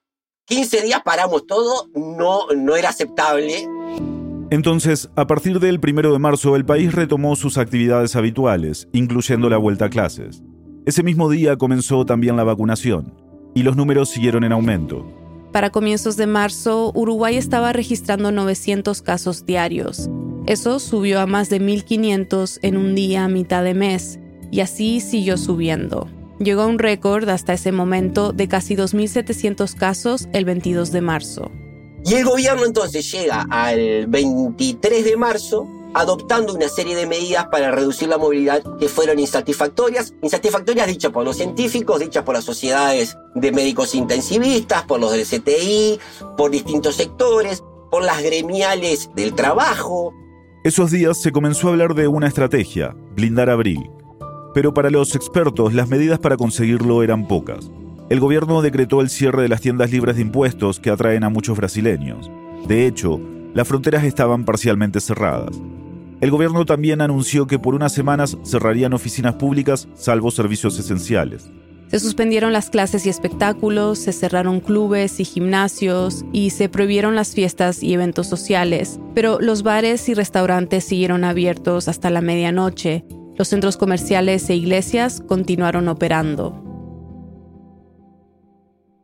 15 0.49 0.81
días 0.81 1.02
paramos 1.05 1.47
todo, 1.47 1.90
no, 1.95 2.47
no 2.57 2.75
era 2.75 2.88
aceptable. 2.88 3.69
Entonces, 4.49 5.11
a 5.14 5.26
partir 5.26 5.61
del 5.61 5.78
1 5.78 6.11
de 6.11 6.19
marzo, 6.19 6.57
el 6.57 6.64
país 6.64 6.95
retomó 6.95 7.37
sus 7.37 7.59
actividades 7.59 8.17
habituales, 8.17 8.88
incluyendo 8.93 9.50
la 9.50 9.59
vuelta 9.59 9.85
a 9.85 9.90
clases. 9.90 10.43
Ese 10.87 11.02
mismo 11.02 11.28
día 11.28 11.57
comenzó 11.57 12.07
también 12.07 12.38
la 12.38 12.45
vacunación, 12.45 13.12
y 13.55 13.62
los 13.62 13.76
números 13.76 14.09
siguieron 14.09 14.43
en 14.43 14.52
aumento. 14.52 15.05
Para 15.52 15.69
comienzos 15.69 16.17
de 16.17 16.26
marzo, 16.26 16.93
Uruguay 16.95 17.37
estaba 17.37 17.75
registrando 17.75 18.33
900 18.33 19.02
casos 19.02 19.45
diarios. 19.45 20.09
Eso 20.47 20.78
subió 20.78 21.21
a 21.21 21.26
más 21.26 21.50
de 21.50 21.61
1.500 21.61 22.61
en 22.62 22.78
un 22.78 22.95
día 22.95 23.25
a 23.25 23.28
mitad 23.28 23.62
de 23.62 23.75
mes, 23.75 24.19
y 24.50 24.61
así 24.61 25.00
siguió 25.00 25.37
subiendo. 25.37 26.09
Llegó 26.38 26.62
a 26.62 26.66
un 26.66 26.78
récord 26.78 27.28
hasta 27.28 27.52
ese 27.52 27.73
momento 27.73 28.33
de 28.33 28.49
casi 28.49 28.76
2.700 28.76 29.75
casos 29.75 30.28
el 30.33 30.45
22 30.45 30.92
de 30.92 31.00
marzo. 31.00 31.50
Y 32.04 32.14
el 32.14 32.25
gobierno 32.25 32.64
entonces 32.64 33.11
llega 33.11 33.47
al 33.50 34.07
23 34.07 35.04
de 35.04 35.16
marzo 35.16 35.66
adoptando 35.95 36.54
una 36.54 36.68
serie 36.68 36.95
de 36.95 37.07
medidas 37.07 37.47
para 37.50 37.71
reducir 37.71 38.09
la 38.09 38.18
movilidad 38.18 38.62
que 38.78 38.88
fueron 38.88 39.18
insatisfactorias. 39.18 40.14
Insatisfactorias 40.23 40.87
dichas 40.87 41.11
por 41.11 41.25
los 41.25 41.37
científicos, 41.37 42.00
dichas 42.00 42.25
por 42.25 42.35
las 42.35 42.45
sociedades 42.45 43.16
de 43.35 43.52
médicos 43.52 43.95
intensivistas, 43.95 44.85
por 44.85 45.00
los 45.00 45.12
del 45.12 45.26
CTI, 45.26 45.99
por 46.37 46.50
distintos 46.50 46.97
sectores, 46.97 47.64
por 47.90 48.04
las 48.04 48.23
gremiales 48.23 49.11
del 49.16 49.35
trabajo. 49.35 50.12
Esos 50.64 50.90
días 50.90 51.21
se 51.21 51.33
comenzó 51.33 51.68
a 51.68 51.71
hablar 51.71 51.95
de 51.95 52.09
una 52.09 52.28
estrategia, 52.28 52.95
blindar 53.14 53.50
abril. 53.50 53.90
Pero 54.58 54.74
para 54.74 54.90
los 54.90 55.14
expertos, 55.14 55.72
las 55.72 55.88
medidas 55.88 56.18
para 56.18 56.36
conseguirlo 56.36 57.04
eran 57.04 57.28
pocas. 57.28 57.70
El 58.10 58.18
gobierno 58.18 58.60
decretó 58.60 59.00
el 59.00 59.08
cierre 59.08 59.42
de 59.42 59.48
las 59.48 59.60
tiendas 59.60 59.92
libres 59.92 60.16
de 60.16 60.22
impuestos 60.22 60.80
que 60.80 60.90
atraen 60.90 61.22
a 61.22 61.28
muchos 61.28 61.56
brasileños. 61.56 62.28
De 62.66 62.84
hecho, 62.84 63.20
las 63.54 63.68
fronteras 63.68 64.02
estaban 64.02 64.44
parcialmente 64.44 64.98
cerradas. 64.98 65.54
El 66.20 66.32
gobierno 66.32 66.64
también 66.64 67.00
anunció 67.00 67.46
que 67.46 67.60
por 67.60 67.76
unas 67.76 67.92
semanas 67.92 68.36
cerrarían 68.42 68.94
oficinas 68.94 69.34
públicas 69.34 69.86
salvo 69.94 70.32
servicios 70.32 70.76
esenciales. 70.76 71.48
Se 71.86 72.00
suspendieron 72.00 72.52
las 72.52 72.68
clases 72.68 73.06
y 73.06 73.10
espectáculos, 73.10 74.00
se 74.00 74.12
cerraron 74.12 74.58
clubes 74.58 75.20
y 75.20 75.24
gimnasios 75.24 76.24
y 76.32 76.50
se 76.50 76.68
prohibieron 76.68 77.14
las 77.14 77.32
fiestas 77.32 77.80
y 77.84 77.94
eventos 77.94 78.26
sociales, 78.26 78.98
pero 79.14 79.38
los 79.40 79.62
bares 79.62 80.08
y 80.08 80.14
restaurantes 80.14 80.82
siguieron 80.82 81.22
abiertos 81.22 81.86
hasta 81.86 82.10
la 82.10 82.22
medianoche 82.22 83.04
los 83.38 83.47
centros 83.47 83.76
comerciales 83.76 84.50
e 84.50 84.57
iglesias 84.57 85.23
continuaron 85.26 85.87
operando. 85.87 86.64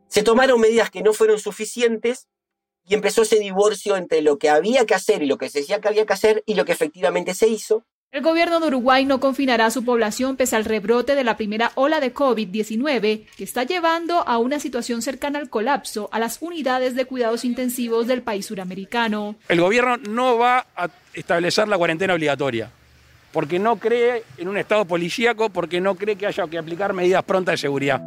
Se 0.08 0.24
tomaron 0.24 0.60
medidas 0.60 0.90
que 0.90 1.02
no 1.02 1.12
fueron 1.12 1.38
suficientes 1.38 2.26
y 2.84 2.94
empezó 2.94 3.22
ese 3.22 3.38
divorcio 3.38 3.96
entre 3.96 4.22
lo 4.22 4.36
que 4.38 4.50
había 4.50 4.86
que 4.86 4.94
hacer 4.94 5.22
y 5.22 5.26
lo 5.26 5.38
que 5.38 5.48
se 5.48 5.60
decía 5.60 5.80
que 5.80 5.86
había 5.86 6.04
que 6.04 6.12
hacer 6.12 6.42
y 6.46 6.54
lo 6.54 6.64
que 6.64 6.72
efectivamente 6.72 7.32
se 7.32 7.46
hizo. 7.46 7.84
El 8.10 8.22
gobierno 8.22 8.58
de 8.58 8.68
Uruguay 8.68 9.04
no 9.04 9.20
confinará 9.20 9.66
a 9.66 9.70
su 9.70 9.84
población 9.84 10.36
pese 10.36 10.56
al 10.56 10.64
rebrote 10.64 11.14
de 11.14 11.24
la 11.24 11.36
primera 11.36 11.70
ola 11.76 12.00
de 12.00 12.12
COVID-19 12.12 13.26
que 13.36 13.44
está 13.44 13.62
llevando 13.62 14.26
a 14.26 14.38
una 14.38 14.58
situación 14.58 15.02
cercana 15.02 15.38
al 15.38 15.48
colapso 15.48 16.08
a 16.12 16.18
las 16.18 16.38
unidades 16.40 16.96
de 16.96 17.04
cuidados 17.04 17.44
intensivos 17.44 18.08
del 18.08 18.22
país 18.22 18.46
suramericano. 18.46 19.36
El 19.48 19.60
gobierno 19.60 19.96
no 19.96 20.38
va 20.38 20.66
a 20.76 20.90
establecer 21.12 21.68
la 21.68 21.78
cuarentena 21.78 22.14
obligatoria 22.14 22.70
porque 23.34 23.58
no 23.58 23.76
cree 23.76 24.22
en 24.38 24.48
un 24.48 24.56
Estado 24.56 24.86
policíaco, 24.86 25.50
porque 25.50 25.80
no 25.80 25.96
cree 25.96 26.16
que 26.16 26.26
haya 26.26 26.46
que 26.46 26.56
aplicar 26.56 26.94
medidas 26.94 27.24
prontas 27.24 27.54
de 27.54 27.58
seguridad. 27.58 28.00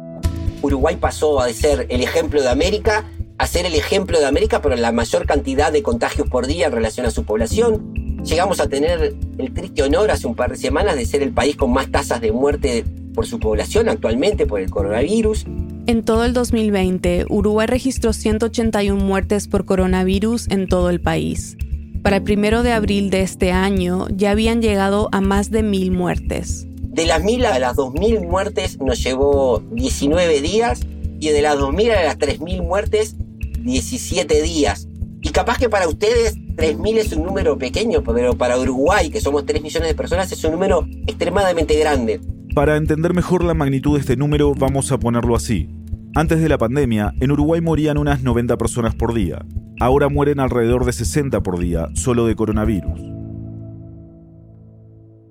Uruguay 0.62 0.96
pasó 0.96 1.38
a 1.38 1.48
ser 1.52 1.86
el 1.90 2.00
ejemplo 2.00 2.42
de 2.42 2.48
América 2.48 3.04
a 3.38 3.46
ser 3.46 3.66
el 3.66 3.76
ejemplo 3.76 4.18
de 4.18 4.26
América 4.26 4.60
por 4.60 4.76
la 4.76 4.90
mayor 4.90 5.24
cantidad 5.24 5.70
de 5.70 5.82
contagios 5.82 6.28
por 6.28 6.48
día 6.48 6.66
en 6.66 6.72
relación 6.72 7.06
a 7.06 7.10
su 7.12 7.24
población. 7.24 7.94
Llegamos 8.24 8.58
a 8.58 8.68
tener 8.68 9.14
el 9.38 9.54
triste 9.54 9.84
honor 9.84 10.10
hace 10.10 10.26
un 10.26 10.34
par 10.34 10.50
de 10.50 10.56
semanas 10.56 10.96
de 10.96 11.06
ser 11.06 11.22
el 11.22 11.32
país 11.32 11.54
con 11.54 11.72
más 11.72 11.88
tasas 11.88 12.20
de 12.20 12.32
muerte 12.32 12.84
por 13.14 13.26
su 13.26 13.38
población 13.38 13.88
actualmente 13.88 14.44
por 14.46 14.60
el 14.60 14.70
coronavirus. 14.70 15.44
En 15.86 16.04
todo 16.04 16.24
el 16.24 16.32
2020, 16.32 17.26
Uruguay 17.28 17.68
registró 17.68 18.12
181 18.12 19.02
muertes 19.02 19.46
por 19.46 19.64
coronavirus 19.64 20.48
en 20.50 20.66
todo 20.66 20.90
el 20.90 21.00
país. 21.00 21.56
Para 22.02 22.16
el 22.16 22.22
primero 22.22 22.62
de 22.62 22.72
abril 22.72 23.10
de 23.10 23.22
este 23.22 23.52
año 23.52 24.06
ya 24.08 24.30
habían 24.30 24.62
llegado 24.62 25.08
a 25.12 25.20
más 25.20 25.50
de 25.50 25.62
mil 25.62 25.90
muertes. 25.90 26.66
De 26.80 27.06
las 27.06 27.22
mil 27.22 27.44
a 27.44 27.58
las 27.58 27.76
dos 27.76 27.92
mil 27.94 28.20
muertes 28.20 28.80
nos 28.80 29.02
llevó 29.02 29.62
19 29.72 30.40
días 30.40 30.80
y 31.20 31.28
de 31.30 31.42
las 31.42 31.58
2.000 31.58 31.96
a 31.96 32.04
las 32.04 32.18
3.000 32.18 32.62
muertes 32.62 33.16
17 33.60 34.42
días. 34.42 34.88
Y 35.20 35.30
capaz 35.30 35.58
que 35.58 35.68
para 35.68 35.88
ustedes 35.88 36.36
3.000 36.36 36.96
es 36.98 37.12
un 37.12 37.24
número 37.24 37.58
pequeño, 37.58 38.02
pero 38.04 38.36
para 38.36 38.58
Uruguay, 38.58 39.10
que 39.10 39.20
somos 39.20 39.44
3 39.44 39.62
millones 39.62 39.88
de 39.88 39.94
personas, 39.94 40.30
es 40.30 40.44
un 40.44 40.52
número 40.52 40.86
extremadamente 41.06 41.76
grande. 41.78 42.20
Para 42.54 42.76
entender 42.76 43.14
mejor 43.14 43.44
la 43.44 43.54
magnitud 43.54 43.94
de 43.94 44.00
este 44.00 44.16
número, 44.16 44.54
vamos 44.54 44.92
a 44.92 44.98
ponerlo 44.98 45.34
así. 45.34 45.68
Antes 46.14 46.40
de 46.40 46.48
la 46.48 46.58
pandemia, 46.58 47.12
en 47.20 47.32
Uruguay 47.32 47.60
morían 47.60 47.98
unas 47.98 48.22
90 48.22 48.56
personas 48.56 48.94
por 48.94 49.12
día. 49.12 49.44
Ahora 49.80 50.08
mueren 50.08 50.40
alrededor 50.40 50.84
de 50.84 50.92
60 50.92 51.40
por 51.42 51.58
día, 51.58 51.88
solo 51.94 52.26
de 52.26 52.34
coronavirus. 52.34 53.00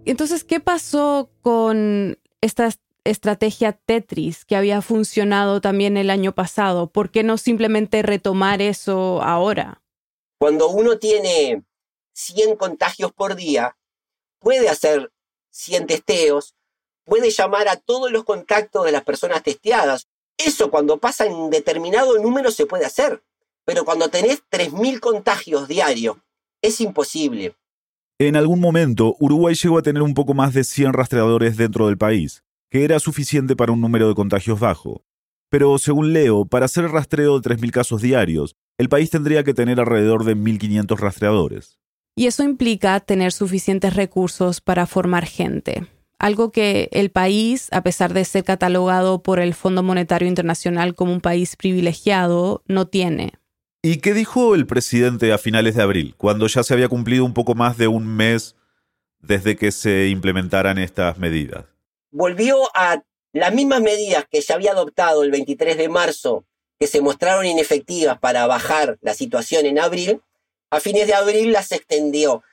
Entonces, 0.06 0.46
¿qué 0.46 0.62
pasó 0.62 1.30
con 1.42 2.18
esta 2.40 2.70
estrategia 3.04 3.74
Tetris 3.74 4.46
que 4.46 4.56
había 4.56 4.82
funcionado 4.82 5.60
también 5.60 5.98
el 5.98 6.10
año 6.10 6.34
pasado? 6.34 6.90
¿Por 6.90 7.12
qué 7.12 7.24
no 7.24 7.38
simplemente 7.38 8.02
retomar 8.04 8.62
eso 8.62 9.22
ahora? 9.22 9.82
Cuando 10.40 10.70
uno 10.70 10.98
tiene 10.98 11.64
100 12.14 12.56
contagios 12.56 13.12
por 13.12 13.36
día, 13.36 13.78
puede 14.40 14.70
hacer 14.70 15.12
100 15.50 15.88
testeos, 15.88 16.56
puede 17.04 17.32
llamar 17.32 17.68
a 17.68 17.76
todos 17.76 18.12
los 18.12 18.24
contactos 18.24 18.86
de 18.86 18.94
las 18.94 19.04
personas 19.04 19.44
testeadas. 19.44 20.08
Eso 20.38 20.72
cuando 20.72 21.00
pasa 21.00 21.26
en 21.26 21.50
determinado 21.50 22.18
número 22.20 22.52
se 22.52 22.66
puede 22.66 22.86
hacer, 22.86 23.24
pero 23.68 23.84
cuando 23.84 24.08
tenés 24.08 24.42
3.000 24.50 25.02
contagios 25.02 25.68
diarios, 25.68 26.16
es 26.62 26.80
imposible. 26.80 27.54
En 28.18 28.38
algún 28.38 28.62
momento, 28.62 29.18
Uruguay 29.20 29.56
llegó 29.56 29.78
a 29.78 29.82
tener 29.82 30.02
un 30.02 30.14
poco 30.14 30.34
más 30.34 30.54
de 30.54 30.64
100 30.64 30.94
rastreadores 30.94 31.58
dentro 31.58 31.88
del 31.88 31.98
país, 31.98 32.44
que 32.72 32.86
era 32.86 32.98
suficiente 33.00 33.58
para 33.58 33.74
un 33.74 33.82
número 33.82 34.08
de 34.08 34.16
contagios 34.16 34.62
bajo. 34.62 35.04
Pero 35.50 35.78
según 35.80 36.14
Leo, 36.14 36.46
para 36.46 36.66
hacer 36.66 36.86
el 36.86 36.92
rastreo 36.92 37.42
de 37.42 37.50
3.000 37.50 37.72
casos 37.72 38.02
diarios, 38.02 38.56
el 38.78 38.88
país 38.88 39.10
tendría 39.10 39.44
que 39.44 39.54
tener 39.54 39.82
alrededor 39.82 40.24
de 40.24 40.38
1.500 40.38 40.98
rastreadores. 40.98 41.78
Y 42.16 42.28
eso 42.28 42.44
implica 42.44 43.02
tener 43.02 43.34
suficientes 43.34 43.96
recursos 43.96 44.62
para 44.62 44.88
formar 44.88 45.26
gente 45.26 45.88
algo 46.20 46.52
que 46.52 46.90
el 46.94 47.12
país, 47.12 47.68
a 47.72 47.84
pesar 47.84 48.14
de 48.14 48.26
ser 48.26 48.44
catalogado 48.44 49.22
por 49.22 49.40
el 49.40 49.54
Fondo 49.54 49.84
Monetario 49.84 50.28
Internacional 50.28 50.96
como 50.96 51.14
un 51.14 51.22
país 51.22 51.56
privilegiado, 51.56 52.64
no 52.68 52.88
tiene. 52.88 53.34
¿Y 53.82 53.98
qué 53.98 54.14
dijo 54.14 54.56
el 54.56 54.66
presidente 54.66 55.32
a 55.32 55.38
finales 55.38 55.76
de 55.76 55.84
abril, 55.84 56.16
cuando 56.18 56.48
ya 56.48 56.64
se 56.64 56.74
había 56.74 56.90
cumplido 56.90 57.24
un 57.24 57.34
poco 57.34 57.56
más 57.56 57.78
de 57.78 57.88
un 57.88 58.08
mes 58.08 58.56
desde 59.20 59.56
que 59.56 59.72
se 59.72 60.08
implementaran 60.10 60.78
estas 60.78 61.18
medidas? 61.18 61.66
Volvió 62.12 62.58
a 62.76 63.04
las 63.34 63.54
mismas 63.54 63.82
medidas 63.82 64.26
que 64.30 64.42
se 64.42 64.54
había 64.54 64.72
adoptado 64.72 65.24
el 65.24 65.32
23 65.32 65.78
de 65.78 65.90
marzo, 65.90 66.46
que 66.80 66.88
se 66.88 67.02
mostraron 67.02 67.46
inefectivas 67.46 68.20
para 68.20 68.48
bajar 68.48 68.98
la 69.02 69.14
situación 69.14 69.66
en 69.66 69.80
abril, 69.80 70.22
a 70.70 70.80
fines 70.80 71.08
de 71.08 71.14
abril 71.14 71.52
las 71.52 71.72
extendió 71.72 72.44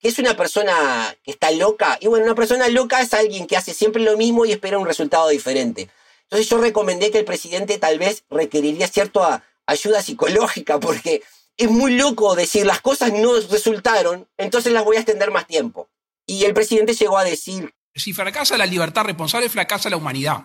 que 0.00 0.08
es 0.08 0.18
una 0.18 0.34
persona 0.34 1.14
que 1.22 1.30
está 1.30 1.50
loca. 1.50 1.98
Y 2.00 2.08
bueno, 2.08 2.24
una 2.24 2.34
persona 2.34 2.68
loca 2.68 3.00
es 3.00 3.12
alguien 3.12 3.46
que 3.46 3.56
hace 3.56 3.74
siempre 3.74 4.02
lo 4.02 4.16
mismo 4.16 4.44
y 4.46 4.52
espera 4.52 4.78
un 4.78 4.86
resultado 4.86 5.28
diferente. 5.28 5.90
Entonces 6.22 6.48
yo 6.48 6.58
recomendé 6.58 7.10
que 7.10 7.18
el 7.18 7.24
presidente 7.24 7.78
tal 7.78 7.98
vez 7.98 8.24
requeriría 8.30 8.88
cierta 8.88 9.44
ayuda 9.70 10.02
psicológica 10.02 10.78
porque 10.78 11.22
es 11.56 11.70
muy 11.70 11.96
loco 11.96 12.34
decir 12.34 12.66
las 12.66 12.80
cosas 12.80 13.12
no 13.12 13.34
resultaron, 13.50 14.26
entonces 14.36 14.72
las 14.72 14.84
voy 14.84 14.96
a 14.96 15.00
extender 15.00 15.30
más 15.30 15.46
tiempo. 15.46 15.88
Y 16.26 16.44
el 16.44 16.54
presidente 16.54 16.94
llegó 16.94 17.18
a 17.18 17.24
decir... 17.24 17.72
Si 17.94 18.12
fracasa 18.12 18.56
la 18.56 18.66
libertad 18.66 19.04
responsable, 19.04 19.48
fracasa 19.48 19.90
la 19.90 19.96
humanidad. 19.96 20.44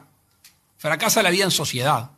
Fracasa 0.78 1.22
la 1.22 1.30
vida 1.30 1.46
en 1.46 1.52
sociedad. 1.52 2.12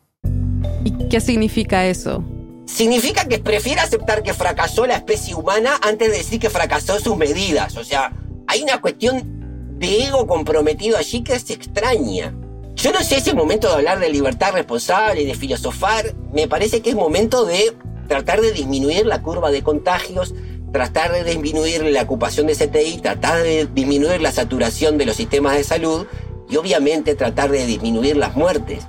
¿Y 0.83 1.09
qué 1.09 1.19
significa 1.19 1.85
eso? 1.85 2.23
significa 2.67 3.25
que 3.25 3.39
prefiere 3.39 3.81
aceptar 3.81 4.21
que 4.21 4.33
fracasó 4.33 4.85
la 4.85 4.95
especie 4.95 5.33
humana 5.33 5.79
antes 5.81 6.11
de 6.11 6.17
decir 6.17 6.39
que 6.39 6.49
fracasó 6.49 6.99
sus 6.99 7.17
medidas. 7.17 7.75
O 7.77 7.83
sea, 7.83 8.11
hay 8.45 8.61
una 8.61 8.79
cuestión 8.79 9.79
de 9.79 10.03
ego 10.03 10.27
comprometido 10.27 10.97
allí 10.97 11.23
que 11.23 11.33
es 11.33 11.49
extraña. 11.49 12.33
Yo 12.77 12.91
no 12.91 12.99
sé 12.99 13.19
si 13.21 13.31
es 13.31 13.35
momento 13.35 13.67
de 13.67 13.73
hablar 13.73 13.99
de 13.99 14.09
libertad 14.09 14.53
responsable, 14.53 15.25
de 15.25 15.33
filosofar. 15.33 16.13
Me 16.31 16.47
parece 16.47 16.81
que 16.83 16.91
es 16.91 16.95
momento 16.95 17.43
de 17.43 17.75
tratar 18.07 18.39
de 18.39 18.51
disminuir 18.51 19.07
la 19.07 19.23
curva 19.23 19.49
de 19.49 19.63
contagios, 19.63 20.35
tratar 20.71 21.11
de 21.11 21.23
disminuir 21.23 21.83
la 21.85 22.03
ocupación 22.03 22.45
de 22.45 22.53
CTI, 22.53 23.01
tratar 23.01 23.41
de 23.41 23.65
disminuir 23.65 24.21
la 24.21 24.31
saturación 24.31 24.99
de 24.99 25.07
los 25.07 25.15
sistemas 25.15 25.57
de 25.57 25.63
salud 25.63 26.05
y 26.47 26.57
obviamente 26.57 27.15
tratar 27.15 27.49
de 27.49 27.65
disminuir 27.65 28.15
las 28.15 28.35
muertes. 28.35 28.87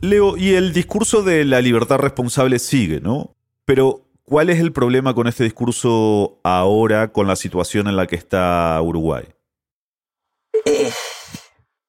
Leo, 0.00 0.38
y 0.38 0.54
el 0.54 0.72
discurso 0.72 1.22
de 1.22 1.44
la 1.44 1.60
libertad 1.60 1.98
responsable 1.98 2.58
sigue, 2.58 3.00
¿no? 3.02 3.34
Pero, 3.66 4.06
¿cuál 4.22 4.48
es 4.48 4.60
el 4.60 4.72
problema 4.72 5.12
con 5.12 5.26
este 5.26 5.44
discurso 5.44 6.40
ahora, 6.42 7.12
con 7.12 7.26
la 7.26 7.36
situación 7.36 7.86
en 7.86 7.96
la 7.96 8.06
que 8.06 8.16
está 8.16 8.80
Uruguay? 8.80 9.24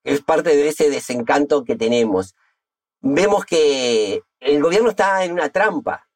Es 0.10 0.22
parte 0.22 0.56
de 0.56 0.68
ese 0.68 0.90
desencanto 0.90 1.64
que 1.64 1.76
tenemos. 1.76 2.36
Vemos 3.02 3.46
que 3.46 4.22
el 4.40 4.62
gobierno 4.62 4.90
está 4.90 5.24
en 5.24 5.34
una 5.34 5.50
trampa. 5.50 6.08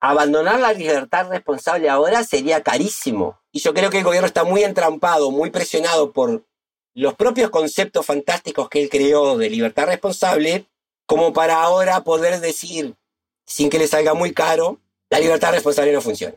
Abandonar 0.00 0.60
la 0.60 0.72
libertad 0.72 1.28
responsable 1.28 1.88
ahora 1.88 2.24
sería 2.24 2.62
carísimo. 2.62 3.40
Y 3.52 3.60
yo 3.60 3.74
creo 3.74 3.90
que 3.90 3.98
el 3.98 4.04
gobierno 4.04 4.26
está 4.26 4.44
muy 4.44 4.62
entrampado, 4.62 5.30
muy 5.30 5.50
presionado 5.50 6.12
por 6.12 6.44
los 6.94 7.14
propios 7.14 7.50
conceptos 7.50 8.04
fantásticos 8.04 8.68
que 8.68 8.82
él 8.82 8.88
creó 8.88 9.38
de 9.38 9.50
libertad 9.50 9.86
responsable 9.86 10.66
como 11.06 11.32
para 11.32 11.62
ahora 11.62 12.02
poder 12.04 12.40
decir, 12.40 12.94
sin 13.46 13.70
que 13.70 13.78
le 13.78 13.86
salga 13.86 14.14
muy 14.14 14.32
caro, 14.32 14.80
la 15.10 15.20
libertad 15.20 15.52
responsable 15.52 15.92
no 15.92 16.00
funciona. 16.00 16.34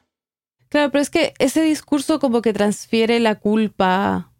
Claro, 0.70 0.92
pero 0.92 1.02
es 1.02 1.10
que 1.10 1.34
ese 1.40 1.62
discurso 1.62 2.20
como 2.20 2.42
que 2.42 2.54
transfiere 2.54 3.20
la 3.20 3.40
culpa 3.40 4.32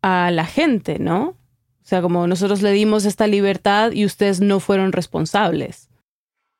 a 0.00 0.30
la 0.30 0.46
gente, 0.46 0.98
¿no? 0.98 1.36
O 1.84 1.86
sea, 1.86 2.00
como 2.00 2.26
nosotros 2.26 2.62
le 2.62 2.72
dimos 2.72 3.04
esta 3.04 3.26
libertad 3.26 3.92
y 3.92 4.06
ustedes 4.06 4.40
no 4.40 4.58
fueron 4.58 4.92
responsables. 4.92 5.90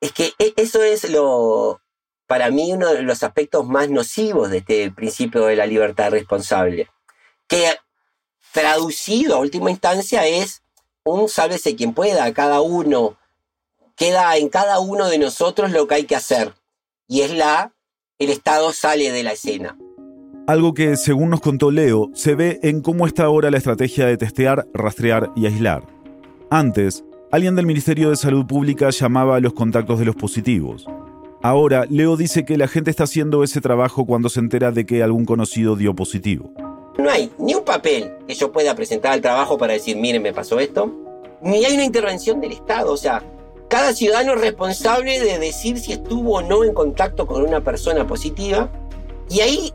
Es 0.01 0.13
que 0.13 0.33
e, 0.39 0.53
eso 0.57 0.83
es 0.83 1.09
lo, 1.11 1.81
para 2.27 2.51
mí, 2.51 2.73
uno 2.73 2.93
de 2.93 3.03
los 3.03 3.23
aspectos 3.23 3.67
más 3.67 3.89
nocivos 3.89 4.51
de 4.51 4.59
este 4.59 4.91
principio 4.91 5.47
de 5.47 5.57
la 5.57 5.67
libertad 5.67 6.11
responsable. 6.11 6.91
Que 7.47 7.75
traducido 8.53 9.37
a 9.37 9.41
última 9.41 9.71
instancia 9.71 10.27
es 10.27 10.63
un 11.05 11.29
sálvese 11.29 11.75
quien 11.75 11.95
pueda, 11.95 12.33
cada 12.35 12.61
uno, 12.61 13.19
queda 13.97 14.37
en 14.37 14.49
cada 14.49 14.79
uno 14.79 15.09
de 15.09 15.19
nosotros 15.19 15.71
lo 15.71 15.87
que 15.87 15.95
hay 15.95 16.05
que 16.05 16.17
hacer. 16.17 16.55
Y 17.09 17.23
es 17.23 17.31
la, 17.31 17.75
el 18.19 18.31
Estado 18.31 18.73
sale 18.73 19.11
de 19.11 19.23
la 19.23 19.33
escena. 19.33 19.77
Algo 20.46 20.74
que, 20.74 20.96
según 20.98 21.30
nos 21.30 21.40
contó 21.40 21.70
Leo, 21.70 22.11
se 22.12 22.35
ve 22.35 22.61
en 22.62 22.83
cómo 22.83 23.07
está 23.07 23.24
ahora 23.24 23.50
la 23.50 23.57
estrategia 23.57 24.07
de 24.07 24.18
testear, 24.18 24.66
rastrear 24.74 25.30
y 25.35 25.46
aislar. 25.46 25.87
Antes, 26.50 27.02
alguien 27.33 27.57
del 27.57 27.64
Ministerio 27.64 28.11
de 28.11 28.16
Salud 28.16 28.44
Pública 28.44 28.90
llamaba 28.90 29.37
a 29.37 29.40
los 29.40 29.54
contactos 29.54 29.98
de 29.98 30.04
los 30.04 30.16
positivos. 30.16 30.87
Ahora, 31.42 31.87
Leo 31.88 32.18
dice 32.18 32.44
que 32.44 32.59
la 32.59 32.68
gente 32.68 32.90
está 32.90 33.04
haciendo 33.04 33.42
ese 33.42 33.62
trabajo 33.62 34.04
cuando 34.04 34.28
se 34.28 34.40
entera 34.40 34.70
de 34.70 34.85
que 34.85 35.02
algún 35.02 35.24
conocido 35.24 35.76
dio 35.76 35.94
positivo. 35.94 36.52
No 36.98 37.09
hay 37.09 37.30
ni 37.38 37.54
un 37.54 37.64
papel 37.64 38.12
que 38.28 38.35
yo 38.35 38.52
pueda 38.52 38.74
presentar 38.74 39.12
al 39.12 39.22
trabajo 39.22 39.57
para 39.57 39.72
decir, 39.72 39.96
miren, 39.96 40.22
me 40.22 40.35
pasó 40.35 40.61
esto. 40.61 40.92
Ni 41.40 41.64
hay 41.64 41.72
una 41.72 41.85
intervención 41.85 42.42
del 42.42 42.52
Estado. 42.52 42.92
O 42.92 42.98
sea, 42.98 43.22
cada 43.68 43.94
ciudadano 43.94 44.35
es 44.35 44.42
responsable 44.42 45.20
de 45.20 45.38
decir 45.38 45.78
si 45.78 45.92
estuvo 45.92 46.35
o 46.35 46.42
no 46.42 46.64
en 46.64 46.74
contacto 46.74 47.26
con 47.26 47.42
una 47.42 47.64
persona 47.64 48.07
positiva. 48.07 48.70
Y 49.30 49.40
ahí 49.40 49.72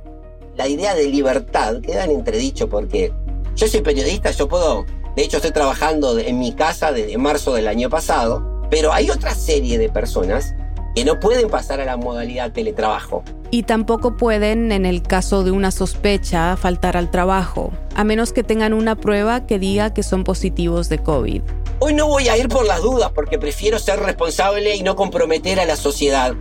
la 0.59 0.67
idea 0.67 0.93
de 0.93 1.07
libertad 1.07 1.79
queda 1.79 2.03
en 2.03 2.11
entredicho 2.11 2.67
porque 2.67 3.13
yo 3.55 3.67
soy 3.69 3.79
periodista, 3.79 4.29
yo 4.31 4.49
puedo, 4.49 4.85
de 5.15 5.23
hecho 5.23 5.37
estoy 5.37 5.51
trabajando 5.51 6.19
en 6.19 6.37
mi 6.37 6.51
casa 6.51 6.91
desde 6.91 7.17
marzo 7.17 7.53
del 7.53 7.69
año 7.69 7.89
pasado, 7.89 8.67
pero 8.69 8.91
hay 8.91 9.09
otra 9.09 9.33
serie 9.33 9.77
de 9.77 9.87
personas 9.87 10.53
que 10.95 11.05
no 11.05 11.17
pueden 11.17 11.49
pasar 11.49 11.79
a 11.79 11.85
la 11.85 11.95
modalidad 11.95 12.51
teletrabajo. 12.51 13.23
Y 13.51 13.63
tampoco 13.63 14.17
pueden, 14.17 14.73
en 14.73 14.85
el 14.85 15.01
caso 15.01 15.45
de 15.45 15.51
una 15.51 15.71
sospecha, 15.71 16.57
faltar 16.57 16.97
al 16.97 17.09
trabajo, 17.09 17.71
a 17.95 18.03
menos 18.03 18.33
que 18.33 18.43
tengan 18.43 18.73
una 18.73 18.95
prueba 18.95 19.47
que 19.47 19.59
diga 19.59 19.93
que 19.93 20.03
son 20.03 20.25
positivos 20.25 20.89
de 20.89 20.97
COVID. 20.97 21.41
Hoy 21.79 21.93
no 21.93 22.05
voy 22.05 22.27
a 22.27 22.37
ir 22.37 22.49
por 22.49 22.65
las 22.65 22.81
dudas 22.81 23.13
porque 23.15 23.39
prefiero 23.39 23.79
ser 23.79 24.01
responsable 24.01 24.75
y 24.75 24.83
no 24.83 24.97
comprometer 24.97 25.61
a 25.61 25.65
la 25.65 25.77
sociedad. 25.77 26.35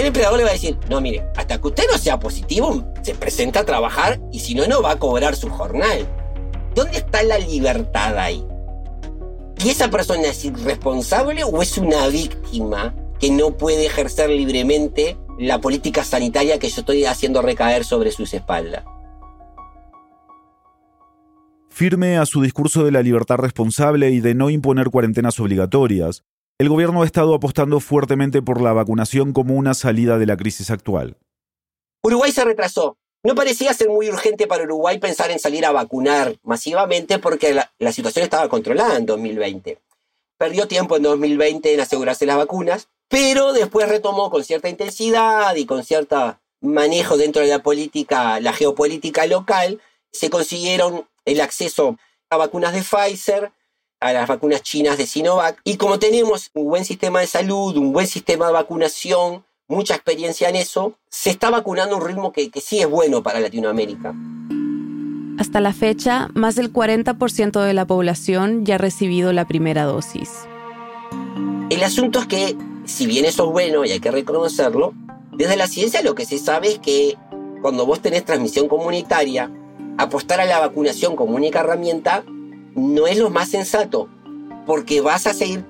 El 0.00 0.06
empleador 0.06 0.38
le 0.38 0.44
va 0.44 0.48
a 0.48 0.54
decir, 0.54 0.78
no, 0.88 0.98
mire, 1.02 1.26
hasta 1.36 1.60
que 1.60 1.68
usted 1.68 1.84
no 1.92 1.98
sea 1.98 2.18
positivo, 2.18 2.90
se 3.02 3.14
presenta 3.14 3.60
a 3.60 3.64
trabajar 3.66 4.18
y 4.32 4.40
si 4.40 4.54
no, 4.54 4.66
no 4.66 4.80
va 4.80 4.92
a 4.92 4.98
cobrar 4.98 5.36
su 5.36 5.50
jornal. 5.50 6.08
¿Dónde 6.74 6.96
está 6.96 7.22
la 7.22 7.36
libertad 7.38 8.16
ahí? 8.16 8.42
¿Y 9.62 9.68
esa 9.68 9.90
persona 9.90 10.28
es 10.28 10.42
irresponsable 10.42 11.44
o 11.44 11.60
es 11.60 11.76
una 11.76 12.06
víctima 12.08 12.94
que 13.18 13.30
no 13.30 13.58
puede 13.58 13.84
ejercer 13.84 14.30
libremente 14.30 15.18
la 15.38 15.60
política 15.60 16.02
sanitaria 16.02 16.58
que 16.58 16.70
yo 16.70 16.80
estoy 16.80 17.04
haciendo 17.04 17.42
recaer 17.42 17.84
sobre 17.84 18.10
sus 18.10 18.32
espaldas? 18.32 18.84
Firme 21.68 22.16
a 22.16 22.24
su 22.24 22.40
discurso 22.40 22.84
de 22.84 22.90
la 22.92 23.02
libertad 23.02 23.36
responsable 23.36 24.08
y 24.12 24.20
de 24.20 24.34
no 24.34 24.48
imponer 24.48 24.88
cuarentenas 24.88 25.38
obligatorias, 25.40 26.24
el 26.60 26.68
gobierno 26.68 27.00
ha 27.00 27.06
estado 27.06 27.34
apostando 27.34 27.80
fuertemente 27.80 28.42
por 28.42 28.60
la 28.60 28.74
vacunación 28.74 29.32
como 29.32 29.54
una 29.54 29.72
salida 29.72 30.18
de 30.18 30.26
la 30.26 30.36
crisis 30.36 30.70
actual. 30.70 31.16
Uruguay 32.02 32.32
se 32.32 32.44
retrasó. 32.44 32.98
No 33.24 33.34
parecía 33.34 33.72
ser 33.72 33.88
muy 33.88 34.10
urgente 34.10 34.46
para 34.46 34.64
Uruguay 34.64 34.98
pensar 34.98 35.30
en 35.30 35.38
salir 35.38 35.64
a 35.64 35.72
vacunar 35.72 36.36
masivamente 36.42 37.18
porque 37.18 37.54
la, 37.54 37.92
situación 37.92 38.24
estaba 38.24 38.50
controlada 38.50 38.98
en 38.98 39.06
2020. 39.06 39.78
Perdió 40.36 40.68
tiempo 40.68 40.98
en 40.98 41.04
2020 41.04 41.72
en 41.72 41.80
asegurarse 41.80 42.26
las 42.26 42.36
vacunas, 42.36 42.88
pero 43.08 43.54
después 43.54 43.88
retomó 43.88 44.28
con 44.28 44.44
cierta 44.44 44.68
intensidad 44.68 45.56
y 45.56 45.64
con 45.64 45.82
cierto 45.82 46.38
manejo 46.60 47.16
dentro 47.16 47.40
de 47.40 47.48
la 47.48 47.62
política, 47.62 48.38
la 48.38 48.52
geopolítica 48.52 49.24
local, 49.24 49.80
se 50.12 50.28
consiguieron 50.28 51.08
el 51.24 51.40
acceso 51.40 51.96
a 52.28 52.36
vacunas 52.36 52.74
de 52.74 52.82
Pfizer, 52.82 53.50
a 54.00 54.12
las 54.12 54.26
vacunas 54.26 54.62
chinas 54.62 54.98
de 54.98 55.06
Sinovac. 55.06 55.60
Y 55.64 55.76
como 55.76 55.98
tenemos 55.98 56.50
un 56.54 56.64
buen 56.64 56.84
sistema 56.84 57.20
de 57.20 57.26
salud, 57.26 57.76
un 57.76 57.92
buen 57.92 58.06
sistema 58.06 58.46
de 58.46 58.52
vacunación, 58.52 59.44
mucha 59.68 59.94
experiencia 59.94 60.48
en 60.48 60.56
eso, 60.56 60.94
se 61.08 61.30
está 61.30 61.50
vacunando 61.50 61.94
a 61.94 61.98
un 61.98 62.06
ritmo 62.06 62.32
que, 62.32 62.50
que 62.50 62.60
sí 62.60 62.80
es 62.80 62.88
bueno 62.88 63.22
para 63.22 63.40
Latinoamérica. 63.40 64.14
Hasta 65.38 65.60
la 65.60 65.72
fecha, 65.72 66.28
más 66.34 66.56
del 66.56 66.72
40% 66.72 67.62
de 67.62 67.72
la 67.72 67.86
población 67.86 68.64
ya 68.64 68.74
ha 68.74 68.78
recibido 68.78 69.32
la 69.32 69.46
primera 69.46 69.84
dosis. 69.84 70.30
El 71.70 71.82
asunto 71.82 72.18
es 72.18 72.26
que, 72.26 72.56
si 72.84 73.06
bien 73.06 73.24
eso 73.24 73.46
es 73.46 73.52
bueno 73.52 73.84
y 73.84 73.92
hay 73.92 74.00
que 74.00 74.10
reconocerlo, 74.10 74.92
desde 75.32 75.56
la 75.56 75.68
ciencia 75.68 76.02
lo 76.02 76.14
que 76.14 76.26
se 76.26 76.38
sabe 76.38 76.72
es 76.72 76.78
que 76.78 77.16
cuando 77.62 77.86
vos 77.86 78.00
tenés 78.00 78.24
transmisión 78.24 78.68
comunitaria, 78.68 79.50
apostar 79.96 80.40
a 80.40 80.46
la 80.46 80.58
vacunación 80.58 81.16
como 81.16 81.36
única 81.36 81.60
herramienta 81.60 82.24
no 82.74 83.06
es 83.06 83.18
lo 83.18 83.30
más 83.30 83.48
sensato, 83.48 84.08
porque 84.66 85.00
vas 85.00 85.26
a 85.26 85.34
seguir 85.34 85.64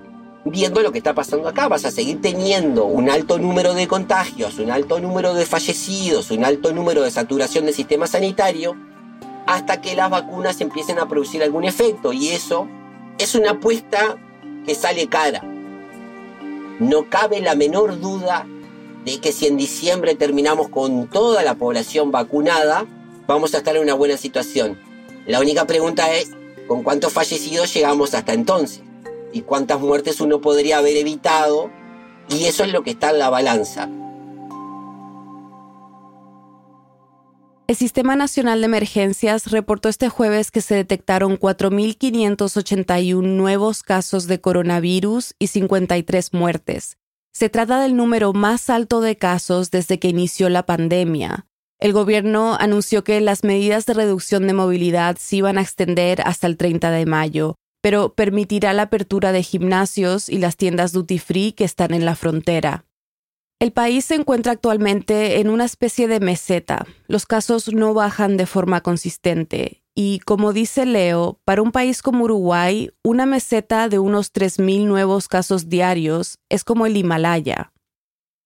viendo 0.45 0.81
lo 0.81 0.93
que 0.93 0.99
está 0.99 1.15
pasando 1.15 1.49
acá, 1.49 1.69
vas 1.69 1.85
a 1.85 1.91
seguir 1.91 2.21
teniendo 2.21 2.85
un 2.85 3.11
alto 3.11 3.39
número 3.39 3.75
de 3.75 3.87
contagios, 3.87 4.59
un 4.59 4.71
alto 4.71 5.01
número 5.01 5.35
de 5.35 5.47
fallecidos, 5.47 6.31
un 6.31 6.45
alto 6.45 6.73
número 6.73 7.03
de 7.03 7.11
saturación 7.11 7.67
del 7.67 7.75
sistema 7.75 8.07
sanitario, 8.07 8.77
hasta 9.47 9.81
que 9.81 9.97
las 9.97 10.11
vacunas 10.11 10.61
empiecen 10.61 10.99
a 10.99 11.09
producir 11.09 11.43
algún 11.43 11.65
efecto, 11.65 12.13
y 12.13 12.29
eso 12.29 12.67
es 13.19 13.35
una 13.35 13.53
apuesta 13.53 14.17
que 14.65 14.75
sale 14.75 15.09
cara. 15.09 15.43
No 16.79 17.11
cabe 17.11 17.41
la 17.41 17.55
menor 17.55 18.01
duda 18.01 18.47
de 19.05 19.21
que 19.21 19.33
si 19.33 19.47
en 19.47 19.57
diciembre 19.57 20.15
terminamos 20.15 20.69
con 20.69 21.07
toda 21.09 21.43
la 21.43 21.55
población 21.55 22.11
vacunada, 22.11 22.87
vamos 23.27 23.55
a 23.55 23.59
estar 23.59 23.77
en 23.77 23.83
una 23.83 23.95
buena 23.95 24.17
situación. 24.17 24.79
La 25.27 25.41
única 25.41 25.67
pregunta 25.67 26.15
es, 26.15 26.31
¿con 26.71 26.83
cuántos 26.85 27.13
fallecidos 27.13 27.75
llegamos 27.75 28.15
hasta 28.15 28.33
entonces? 28.33 28.81
¿Y 29.33 29.41
cuántas 29.41 29.81
muertes 29.81 30.21
uno 30.21 30.41
podría 30.41 30.79
haber 30.79 30.97
evitado? 30.97 31.69
Y 32.29 32.45
eso 32.45 32.63
es 32.63 32.71
lo 32.71 32.85
que 32.85 32.91
está 32.91 33.11
en 33.11 33.19
la 33.19 33.29
balanza. 33.29 33.89
El 37.67 37.75
Sistema 37.75 38.15
Nacional 38.15 38.61
de 38.61 38.67
Emergencias 38.67 39.51
reportó 39.51 39.89
este 39.89 40.09
jueves 40.11 40.53
que 40.53 40.61
se 40.61 40.77
detectaron 40.77 41.41
4.581 41.41 43.21
nuevos 43.21 43.83
casos 43.83 44.29
de 44.29 44.41
coronavirus 44.41 45.35
y 45.41 45.49
53 45.49 46.33
muertes. 46.35 46.99
Se 47.33 47.49
trata 47.49 47.81
del 47.81 47.97
número 47.97 48.33
más 48.33 48.71
alto 48.71 49.01
de 49.01 49.17
casos 49.17 49.73
desde 49.73 49.99
que 49.99 50.07
inició 50.07 50.49
la 50.49 50.67
pandemia. 50.67 51.49
El 51.81 51.95
gobierno 51.95 52.59
anunció 52.61 53.05
que 53.05 53.23
las 53.23 53.43
medidas 53.43 53.87
de 53.87 53.95
reducción 53.95 54.47
de 54.47 54.53
movilidad 54.53 55.17
se 55.17 55.37
iban 55.37 55.57
a 55.57 55.63
extender 55.63 56.21
hasta 56.27 56.47
el 56.47 56.59
30 56.59 56.91
de 56.91 57.07
mayo, 57.07 57.55
pero 57.81 58.13
permitirá 58.13 58.75
la 58.75 58.83
apertura 58.83 59.33
de 59.33 59.43
gimnasios 59.43 60.29
y 60.29 60.37
las 60.37 60.59
tiendas 60.59 60.93
duty 60.93 61.19
free 61.19 61.53
que 61.53 61.65
están 61.65 61.95
en 61.95 62.05
la 62.05 62.17
frontera. 62.17 62.85
El 63.59 63.73
país 63.73 64.05
se 64.05 64.15
encuentra 64.15 64.53
actualmente 64.53 65.41
en 65.41 65.49
una 65.49 65.65
especie 65.65 66.07
de 66.07 66.21
meseta. 66.21 66.87
Los 67.07 67.25
casos 67.25 67.73
no 67.73 67.95
bajan 67.95 68.37
de 68.37 68.45
forma 68.45 68.83
consistente. 68.83 69.83
Y 69.95 70.19
como 70.21 70.53
dice 70.53 70.85
Leo, 70.85 71.41
para 71.47 71.63
un 71.63 71.73
país 71.73 72.03
como 72.03 72.25
Uruguay, 72.25 72.91
una 73.03 73.25
meseta 73.25 73.89
de 73.89 73.99
unos 73.99 74.35
3.000 74.35 74.85
nuevos 74.85 75.29
casos 75.29 75.71
diarios 75.71 76.37
es 76.51 76.63
como 76.63 76.85
el 76.85 76.97
Himalaya 76.99 77.73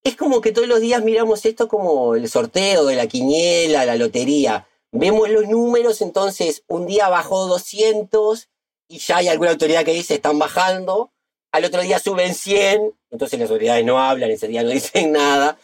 es 0.04 0.16
como 0.16 0.42
que 0.42 0.52
todos 0.52 0.68
los 0.68 0.80
días 0.80 1.02
miramos 1.02 1.46
esto 1.46 1.66
como 1.66 2.14
el 2.14 2.28
sorteo 2.28 2.84
de 2.84 2.94
la 2.94 3.06
quiniela, 3.06 3.86
la 3.86 3.96
lotería. 3.96 4.68
Vemos 4.92 5.30
los 5.30 5.48
números, 5.48 6.02
entonces 6.02 6.62
un 6.68 6.86
día 6.86 7.08
bajó 7.08 7.46
200 7.46 8.48
y 8.86 8.98
ya 8.98 9.16
hay 9.16 9.28
alguna 9.28 9.52
autoridad 9.52 9.84
que 9.84 9.94
dice 9.94 10.14
están 10.14 10.38
bajando. 10.38 11.10
Al 11.52 11.64
otro 11.64 11.80
día 11.80 11.98
suben 11.98 12.34
100, 12.34 12.94
entonces 13.10 13.40
las 13.40 13.48
autoridades 13.48 13.84
no 13.84 13.98
hablan, 13.98 14.30
ese 14.30 14.46
día 14.46 14.62
no 14.62 14.68
dicen 14.70 15.12
nada. 15.12 15.58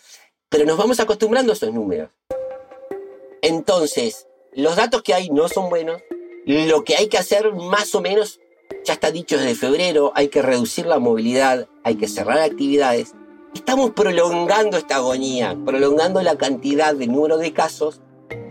Pero 0.48 0.64
nos 0.64 0.79
vamos 0.79 0.98
acostumbrando 1.00 1.53
a 1.53 1.55
esos 1.55 1.72
números. 1.74 2.11
Entonces, 3.42 4.26
los 4.53 4.74
datos 4.74 5.03
que 5.03 5.14
hay 5.14 5.29
no 5.29 5.48
son 5.48 5.68
buenos. 5.68 6.03
Lo 6.46 6.83
que 6.85 6.96
hay 6.96 7.09
que 7.09 7.18
hacer 7.18 7.53
más 7.53 7.94
o 7.94 8.00
menos, 8.00 8.40
ya 8.85 8.94
está 8.94 9.11
dicho 9.11 9.37
desde 9.37 9.55
febrero, 9.55 10.12
hay 10.14 10.29
que 10.29 10.40
reducir 10.40 10.87
la 10.87 10.98
movilidad, 10.98 11.68
hay 11.85 11.96
que 11.96 12.09
cerrar 12.09 12.38
actividades 12.38 13.14
Estamos 13.54 13.90
prolongando 13.90 14.76
esta 14.76 14.96
agonía, 14.96 15.58
prolongando 15.66 16.22
la 16.22 16.36
cantidad 16.36 16.94
de 16.94 17.08
número 17.08 17.36
de 17.36 17.52
casos, 17.52 18.00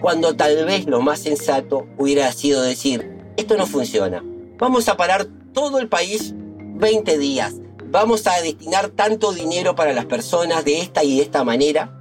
cuando 0.01 0.35
tal 0.35 0.65
vez 0.65 0.88
lo 0.88 1.01
más 1.01 1.19
sensato 1.19 1.88
hubiera 1.97 2.29
sido 2.33 2.62
decir, 2.62 3.09
esto 3.38 3.55
no 3.55 3.65
funciona, 3.65 4.21
vamos 4.57 4.89
a 4.89 4.97
parar 4.97 5.25
todo 5.53 5.79
el 5.79 5.88
país 5.88 6.33
20 6.35 7.17
días, 7.17 7.55
vamos 7.85 8.27
a 8.27 8.41
destinar 8.41 8.89
tanto 8.89 9.31
dinero 9.31 9.73
para 9.73 9.93
las 9.93 10.05
personas 10.05 10.65
de 10.65 10.81
esta 10.81 11.01
y 11.05 11.15
de 11.15 11.23
esta 11.23 11.45
manera, 11.45 11.97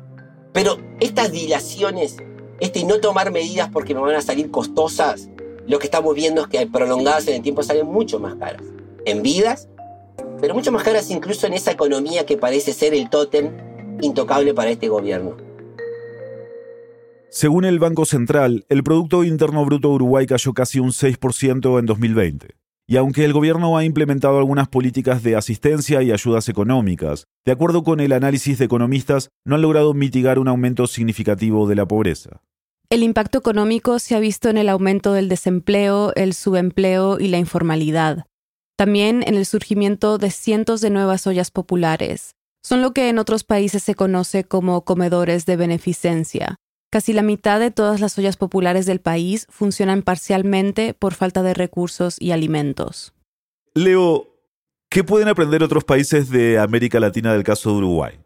pero 0.53 0.77
estas 0.99 1.31
dilaciones, 1.31 2.17
este 2.59 2.83
no 2.83 2.99
tomar 2.99 3.31
medidas 3.31 3.71
porque 3.73 3.95
me 3.95 4.01
van 4.01 4.17
a 4.17 4.23
salir 4.23 4.51
costosas, 4.51 5.29
lo 5.69 5.79
que 5.79 5.87
estamos 5.87 6.17
viendo 6.17 6.43
es 6.43 6.49
que 6.49 6.67
prolongadas 6.67 7.29
en 7.29 7.37
el 7.37 7.43
tiempo 7.43 7.63
salen 7.63 7.87
mucho 7.87 8.19
más 8.19 8.35
caras, 8.35 8.63
en 9.05 9.23
vidas 9.23 9.69
pero 10.41 10.55
mucho 10.55 10.73
más 10.73 10.83
caras 10.83 11.11
incluso 11.11 11.47
en 11.47 11.55
esa 11.55 11.73
economía 11.73 12.27
que 12.27 12.37
parece 12.37 12.73
ser 12.73 12.95
el 12.95 13.11
tótem 13.11 13.53
intocable 14.01 14.55
para 14.55 14.71
este 14.71 14.89
gobierno. 14.89 15.37
Según 17.31 17.65
el 17.65 17.79
Banco 17.79 18.07
Central, 18.07 18.65
el 18.69 18.83
Producto 18.83 19.23
Interno 19.23 19.65
Bruto 19.65 19.89
de 19.89 19.95
Uruguay 19.95 20.27
cayó 20.27 20.55
casi 20.55 20.81
un 20.81 20.91
6% 20.91 21.79
en 21.79 21.87
2020. 21.87 22.57
Y 22.91 22.97
aunque 22.97 23.27
el 23.27 23.35
gobierno 23.35 23.77
ha 23.77 23.85
implementado 23.85 24.39
algunas 24.39 24.67
políticas 24.69 25.23
de 25.23 25.37
asistencia 25.37 26.01
y 26.03 26.11
ayudas 26.11 26.49
económicas, 26.49 27.27
de 27.45 27.53
acuerdo 27.53 27.85
con 27.85 28.01
el 28.01 28.13
análisis 28.13 28.59
de 28.59 28.65
economistas, 28.65 29.29
no 29.45 29.57
han 29.57 29.63
logrado 29.63 29.93
mitigar 29.93 30.39
un 30.39 30.49
aumento 30.49 30.87
significativo 30.87 31.69
de 31.69 31.75
la 31.75 31.87
pobreza. 31.87 32.41
El 32.89 33.03
impacto 33.03 33.37
económico 33.37 33.99
se 33.99 34.15
ha 34.15 34.21
visto 34.21 34.49
en 34.49 34.57
el 34.57 34.71
aumento 34.71 35.13
del 35.13 35.29
desempleo, 35.29 36.15
el 36.15 36.33
subempleo 36.33 37.21
y 37.21 37.29
la 37.29 37.37
informalidad, 37.37 38.25
también 38.79 39.25
en 39.27 39.35
el 39.35 39.45
surgimiento 39.45 40.19
de 40.19 40.31
cientos 40.31 40.81
de 40.81 40.91
nuevas 40.91 41.27
ollas 41.27 41.51
populares. 41.51 42.37
Son 42.63 42.81
lo 42.81 42.93
que 42.93 43.09
en 43.09 43.19
otros 43.19 43.43
países 43.43 43.83
se 43.83 43.97
conoce 43.97 44.45
como 44.45 44.85
comedores 44.85 45.47
de 45.47 45.57
beneficencia. 45.57 46.55
Casi 46.89 47.13
la 47.13 47.23
mitad 47.23 47.59
de 47.59 47.73
todas 47.73 47.99
las 47.99 48.17
ollas 48.19 48.37
populares 48.37 48.87
del 48.87 49.01
país 49.01 49.49
funcionan 49.51 50.03
parcialmente 50.03 50.95
por 50.95 51.15
falta 51.15 51.43
de 51.43 51.55
recursos 51.55 52.19
y 52.21 52.31
alimentos. 52.31 53.15
Leo, 53.75 54.29
¿qué 54.89 55.03
pueden 55.03 55.27
aprender 55.27 55.65
otros 55.65 55.83
países 55.83 56.31
de 56.31 56.61
América 56.61 57.01
Latina 57.01 57.33
del 57.33 57.43
caso 57.43 57.71
de 57.71 57.79
Uruguay? 57.79 58.21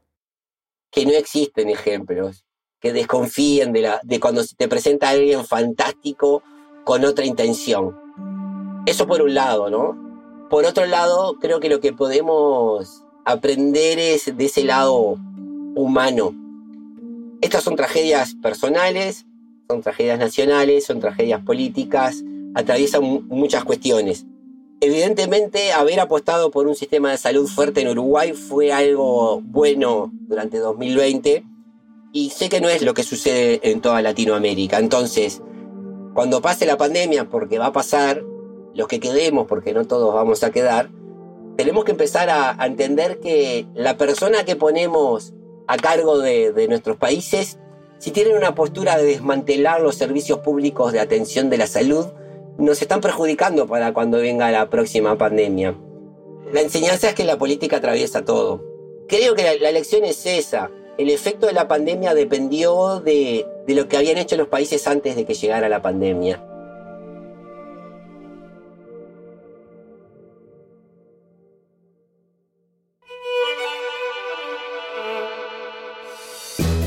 Que 0.90 1.06
no 1.06 1.12
existen 1.12 1.70
ejemplos, 1.70 2.44
que 2.78 2.92
desconfíen 2.92 3.72
de, 3.72 3.80
la, 3.80 4.00
de 4.02 4.20
cuando 4.20 4.44
se 4.44 4.54
te 4.54 4.68
presenta 4.68 5.08
alguien 5.08 5.46
fantástico 5.46 6.42
con 6.84 7.06
otra 7.06 7.24
intención. 7.24 7.96
Eso 8.84 9.06
por 9.06 9.22
un 9.22 9.32
lado, 9.32 9.70
¿no? 9.70 10.12
Por 10.52 10.66
otro 10.66 10.84
lado, 10.84 11.38
creo 11.40 11.60
que 11.60 11.70
lo 11.70 11.80
que 11.80 11.94
podemos 11.94 13.06
aprender 13.24 13.98
es 13.98 14.36
de 14.36 14.44
ese 14.44 14.64
lado 14.64 15.16
humano. 15.74 16.34
Estas 17.40 17.64
son 17.64 17.74
tragedias 17.74 18.34
personales, 18.34 19.24
son 19.66 19.80
tragedias 19.80 20.18
nacionales, 20.18 20.84
son 20.84 21.00
tragedias 21.00 21.40
políticas, 21.42 22.22
atraviesan 22.54 23.26
muchas 23.28 23.64
cuestiones. 23.64 24.26
Evidentemente, 24.82 25.72
haber 25.72 26.00
apostado 26.00 26.50
por 26.50 26.66
un 26.66 26.74
sistema 26.74 27.12
de 27.12 27.16
salud 27.16 27.48
fuerte 27.48 27.80
en 27.80 27.88
Uruguay 27.88 28.34
fue 28.34 28.74
algo 28.74 29.40
bueno 29.40 30.10
durante 30.28 30.58
2020 30.58 31.46
y 32.12 32.28
sé 32.28 32.50
que 32.50 32.60
no 32.60 32.68
es 32.68 32.82
lo 32.82 32.92
que 32.92 33.04
sucede 33.04 33.58
en 33.70 33.80
toda 33.80 34.02
Latinoamérica. 34.02 34.78
Entonces, 34.80 35.40
cuando 36.12 36.42
pase 36.42 36.66
la 36.66 36.76
pandemia, 36.76 37.30
porque 37.30 37.58
va 37.58 37.68
a 37.68 37.72
pasar, 37.72 38.22
los 38.74 38.88
que 38.88 39.00
quedemos, 39.00 39.46
porque 39.46 39.72
no 39.72 39.87
todos 39.87 40.14
vamos 40.14 40.42
a 40.44 40.50
quedar, 40.50 40.90
tenemos 41.56 41.85
que 41.85 41.92
empezar 41.92 42.30
a, 42.30 42.56
entender 42.66 43.20
que 43.20 43.66
la 43.74 43.96
persona 43.96 44.44
que 44.44 44.56
ponemos 44.56 45.35
a 45.66 45.76
cargo 45.76 46.18
de, 46.18 46.66
nuestros 46.68 46.96
países, 46.96 47.58
si 47.98 48.11
tienen 48.11 48.37
una 48.37 48.54
postura 48.54 48.96
de 48.96 49.04
desmantelar 49.04 49.80
los 49.80 49.96
servicios 49.96 50.40
públicos 50.40 50.92
de 50.92 51.00
atención 51.00 51.50
de 51.50 51.58
la 51.58 51.66
salud, 51.66 52.06
nos 52.58 52.82
están 52.82 53.00
perjudicando 53.00 53.66
para 53.66 53.92
cuando 53.92 54.18
venga 54.18 54.50
la 54.50 54.70
próxima 54.70 55.16
pandemia. 55.16 55.76
La 56.52 56.61
enseñanza 56.61 57.08
es 57.08 57.14
que 57.14 57.24
la 57.24 57.38
política 57.38 57.78
atraviesa 57.78 58.24
todo. 58.24 58.64
Creo 59.08 59.35
que 59.35 59.42
la, 59.42 59.54
la 59.54 59.72
lección 59.72 60.04
es 60.04 60.26
esa. 60.26 60.70
El 60.98 61.11
efecto 61.11 61.46
de 61.46 61.52
la 61.52 61.68
pandemia 61.68 62.14
dependió 62.14 63.00
de, 63.00 63.46
de 63.66 63.74
lo 63.74 63.88
que 63.88 63.96
habían 63.96 64.18
hecho 64.18 64.37
los 64.37 64.48
países 64.48 64.87
antes 64.87 65.16
de 65.16 65.24
que 65.24 65.35
llegara 65.35 65.68
la 65.68 65.80
pandemia. 65.80 66.46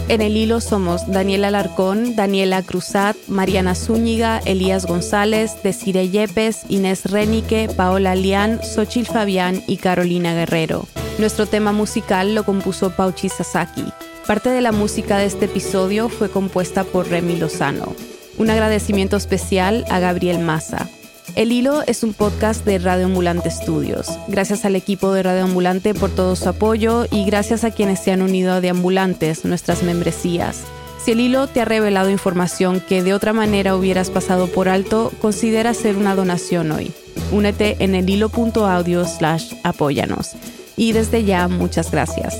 En 0.08 0.22
el 0.22 0.38
hilo 0.38 0.62
somos 0.62 1.08
Daniela 1.08 1.48
Alarcón, 1.48 2.16
Daniela 2.16 2.62
Cruzat, 2.62 3.18
Mariana 3.28 3.74
Zúñiga, 3.74 4.40
Elías 4.46 4.86
González, 4.86 5.54
Desire 5.64 6.10
Yepes, 6.10 6.66
Inés 6.70 7.06
Renique, 7.06 7.70
Paola 7.76 8.14
Lián, 8.14 8.60
Xochil 8.64 9.08
Fabián 9.08 9.64
y 9.66 9.78
Carolina 9.78 10.36
Guerrero. 10.36 10.88
Nuestro 11.18 11.48
tema 11.48 11.72
musical 11.72 12.36
lo 12.36 12.44
compuso 12.44 12.92
Pauchi 12.92 13.30
Sasaki. 13.30 13.86
Parte 14.28 14.50
de 14.50 14.62
la 14.62 14.72
música 14.72 15.18
de 15.18 15.26
este 15.26 15.46
episodio 15.46 16.08
fue 16.08 16.30
compuesta 16.30 16.84
por 16.84 17.08
Remy 17.08 17.38
Lozano. 17.38 17.96
Un 18.38 18.52
agradecimiento 18.52 19.18
especial 19.18 19.86
a 19.90 20.00
Gabriel 20.00 20.38
Massa. 20.38 20.88
El 21.34 21.52
Hilo 21.52 21.82
es 21.86 22.04
un 22.04 22.14
podcast 22.14 22.64
de 22.66 22.78
Radio 22.78 23.08
Ambulante 23.08 23.50
Studios. 23.50 24.08
Gracias 24.28 24.64
al 24.64 24.76
equipo 24.76 25.12
de 25.12 25.24
Radio 25.24 25.44
Ambulante 25.44 25.94
por 25.94 26.10
todo 26.10 26.36
su 26.36 26.48
apoyo 26.48 27.06
y 27.12 27.26
gracias 27.26 27.64
a 27.64 27.72
quienes 27.72 28.00
se 28.00 28.12
han 28.12 28.22
unido 28.22 28.54
a 28.54 28.62
Deambulantes, 28.62 29.44
nuestras 29.44 29.84
membresías. 29.84 30.62
Si 31.04 31.12
el 31.12 31.20
hilo 31.20 31.48
te 31.48 31.62
ha 31.62 31.66
revelado 31.66 32.10
información 32.10 32.80
que 32.80 33.04
de 33.04 33.14
otra 33.14 33.34
manera 33.34 33.76
hubieras 33.76 34.10
pasado 34.10 34.48
por 34.48 34.70
alto, 34.70 35.12
considera 35.20 35.72
hacer 35.72 35.98
una 35.98 36.16
donación 36.16 36.72
hoy. 36.72 36.94
Únete 37.32 37.76
en 37.80 37.96
el 37.96 38.10
hilo.audio 38.10 39.06
slash 39.06 39.56
apóyanos. 39.64 40.32
Y 40.78 40.94
desde 40.94 41.24
ya, 41.24 41.48
muchas 41.48 41.92
gracias. 41.92 42.38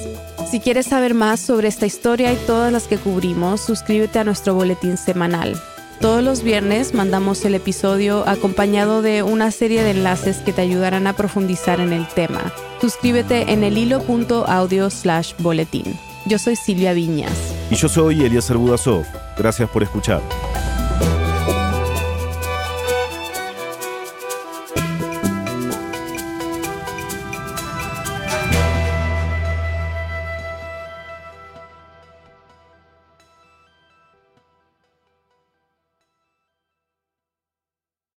Si 0.50 0.60
quieres 0.60 0.86
saber 0.86 1.14
más 1.14 1.40
sobre 1.40 1.68
esta 1.68 1.86
historia 1.86 2.32
y 2.32 2.38
todas 2.48 2.72
las 2.72 2.84
que 2.84 2.98
cubrimos, 2.98 3.62
suscríbete 3.62 4.20
a 4.20 4.24
nuestro 4.24 4.54
boletín 4.54 4.98
semanal. 4.98 5.60
Todos 6.00 6.24
los 6.24 6.44
viernes 6.44 6.94
mandamos 6.94 7.44
el 7.46 7.56
episodio 7.56 8.28
acompañado 8.28 9.02
de 9.02 9.24
una 9.24 9.52
serie 9.52 9.84
de 9.84 9.92
enlaces 9.92 10.38
que 10.38 10.54
te 10.54 10.62
ayudarán 10.62 11.08
a 11.08 11.14
profundizar 11.14 11.80
en 11.80 11.94
el 11.94 12.08
tema. 12.08 12.54
Suscríbete 12.82 13.52
en 13.54 13.64
el 13.64 13.78
hilo.audio 13.78 14.90
slash 14.90 15.34
boletín. 15.40 15.98
Yo 16.26 16.38
soy 16.38 16.56
Silvia 16.56 16.94
Viñas. 16.94 17.56
Y 17.72 17.76
yo 17.76 17.88
soy 17.88 18.24
Elías 18.24 18.52
Budasov. 18.52 19.06
Gracias 19.38 19.70
por 19.70 19.84
escuchar. 19.84 20.22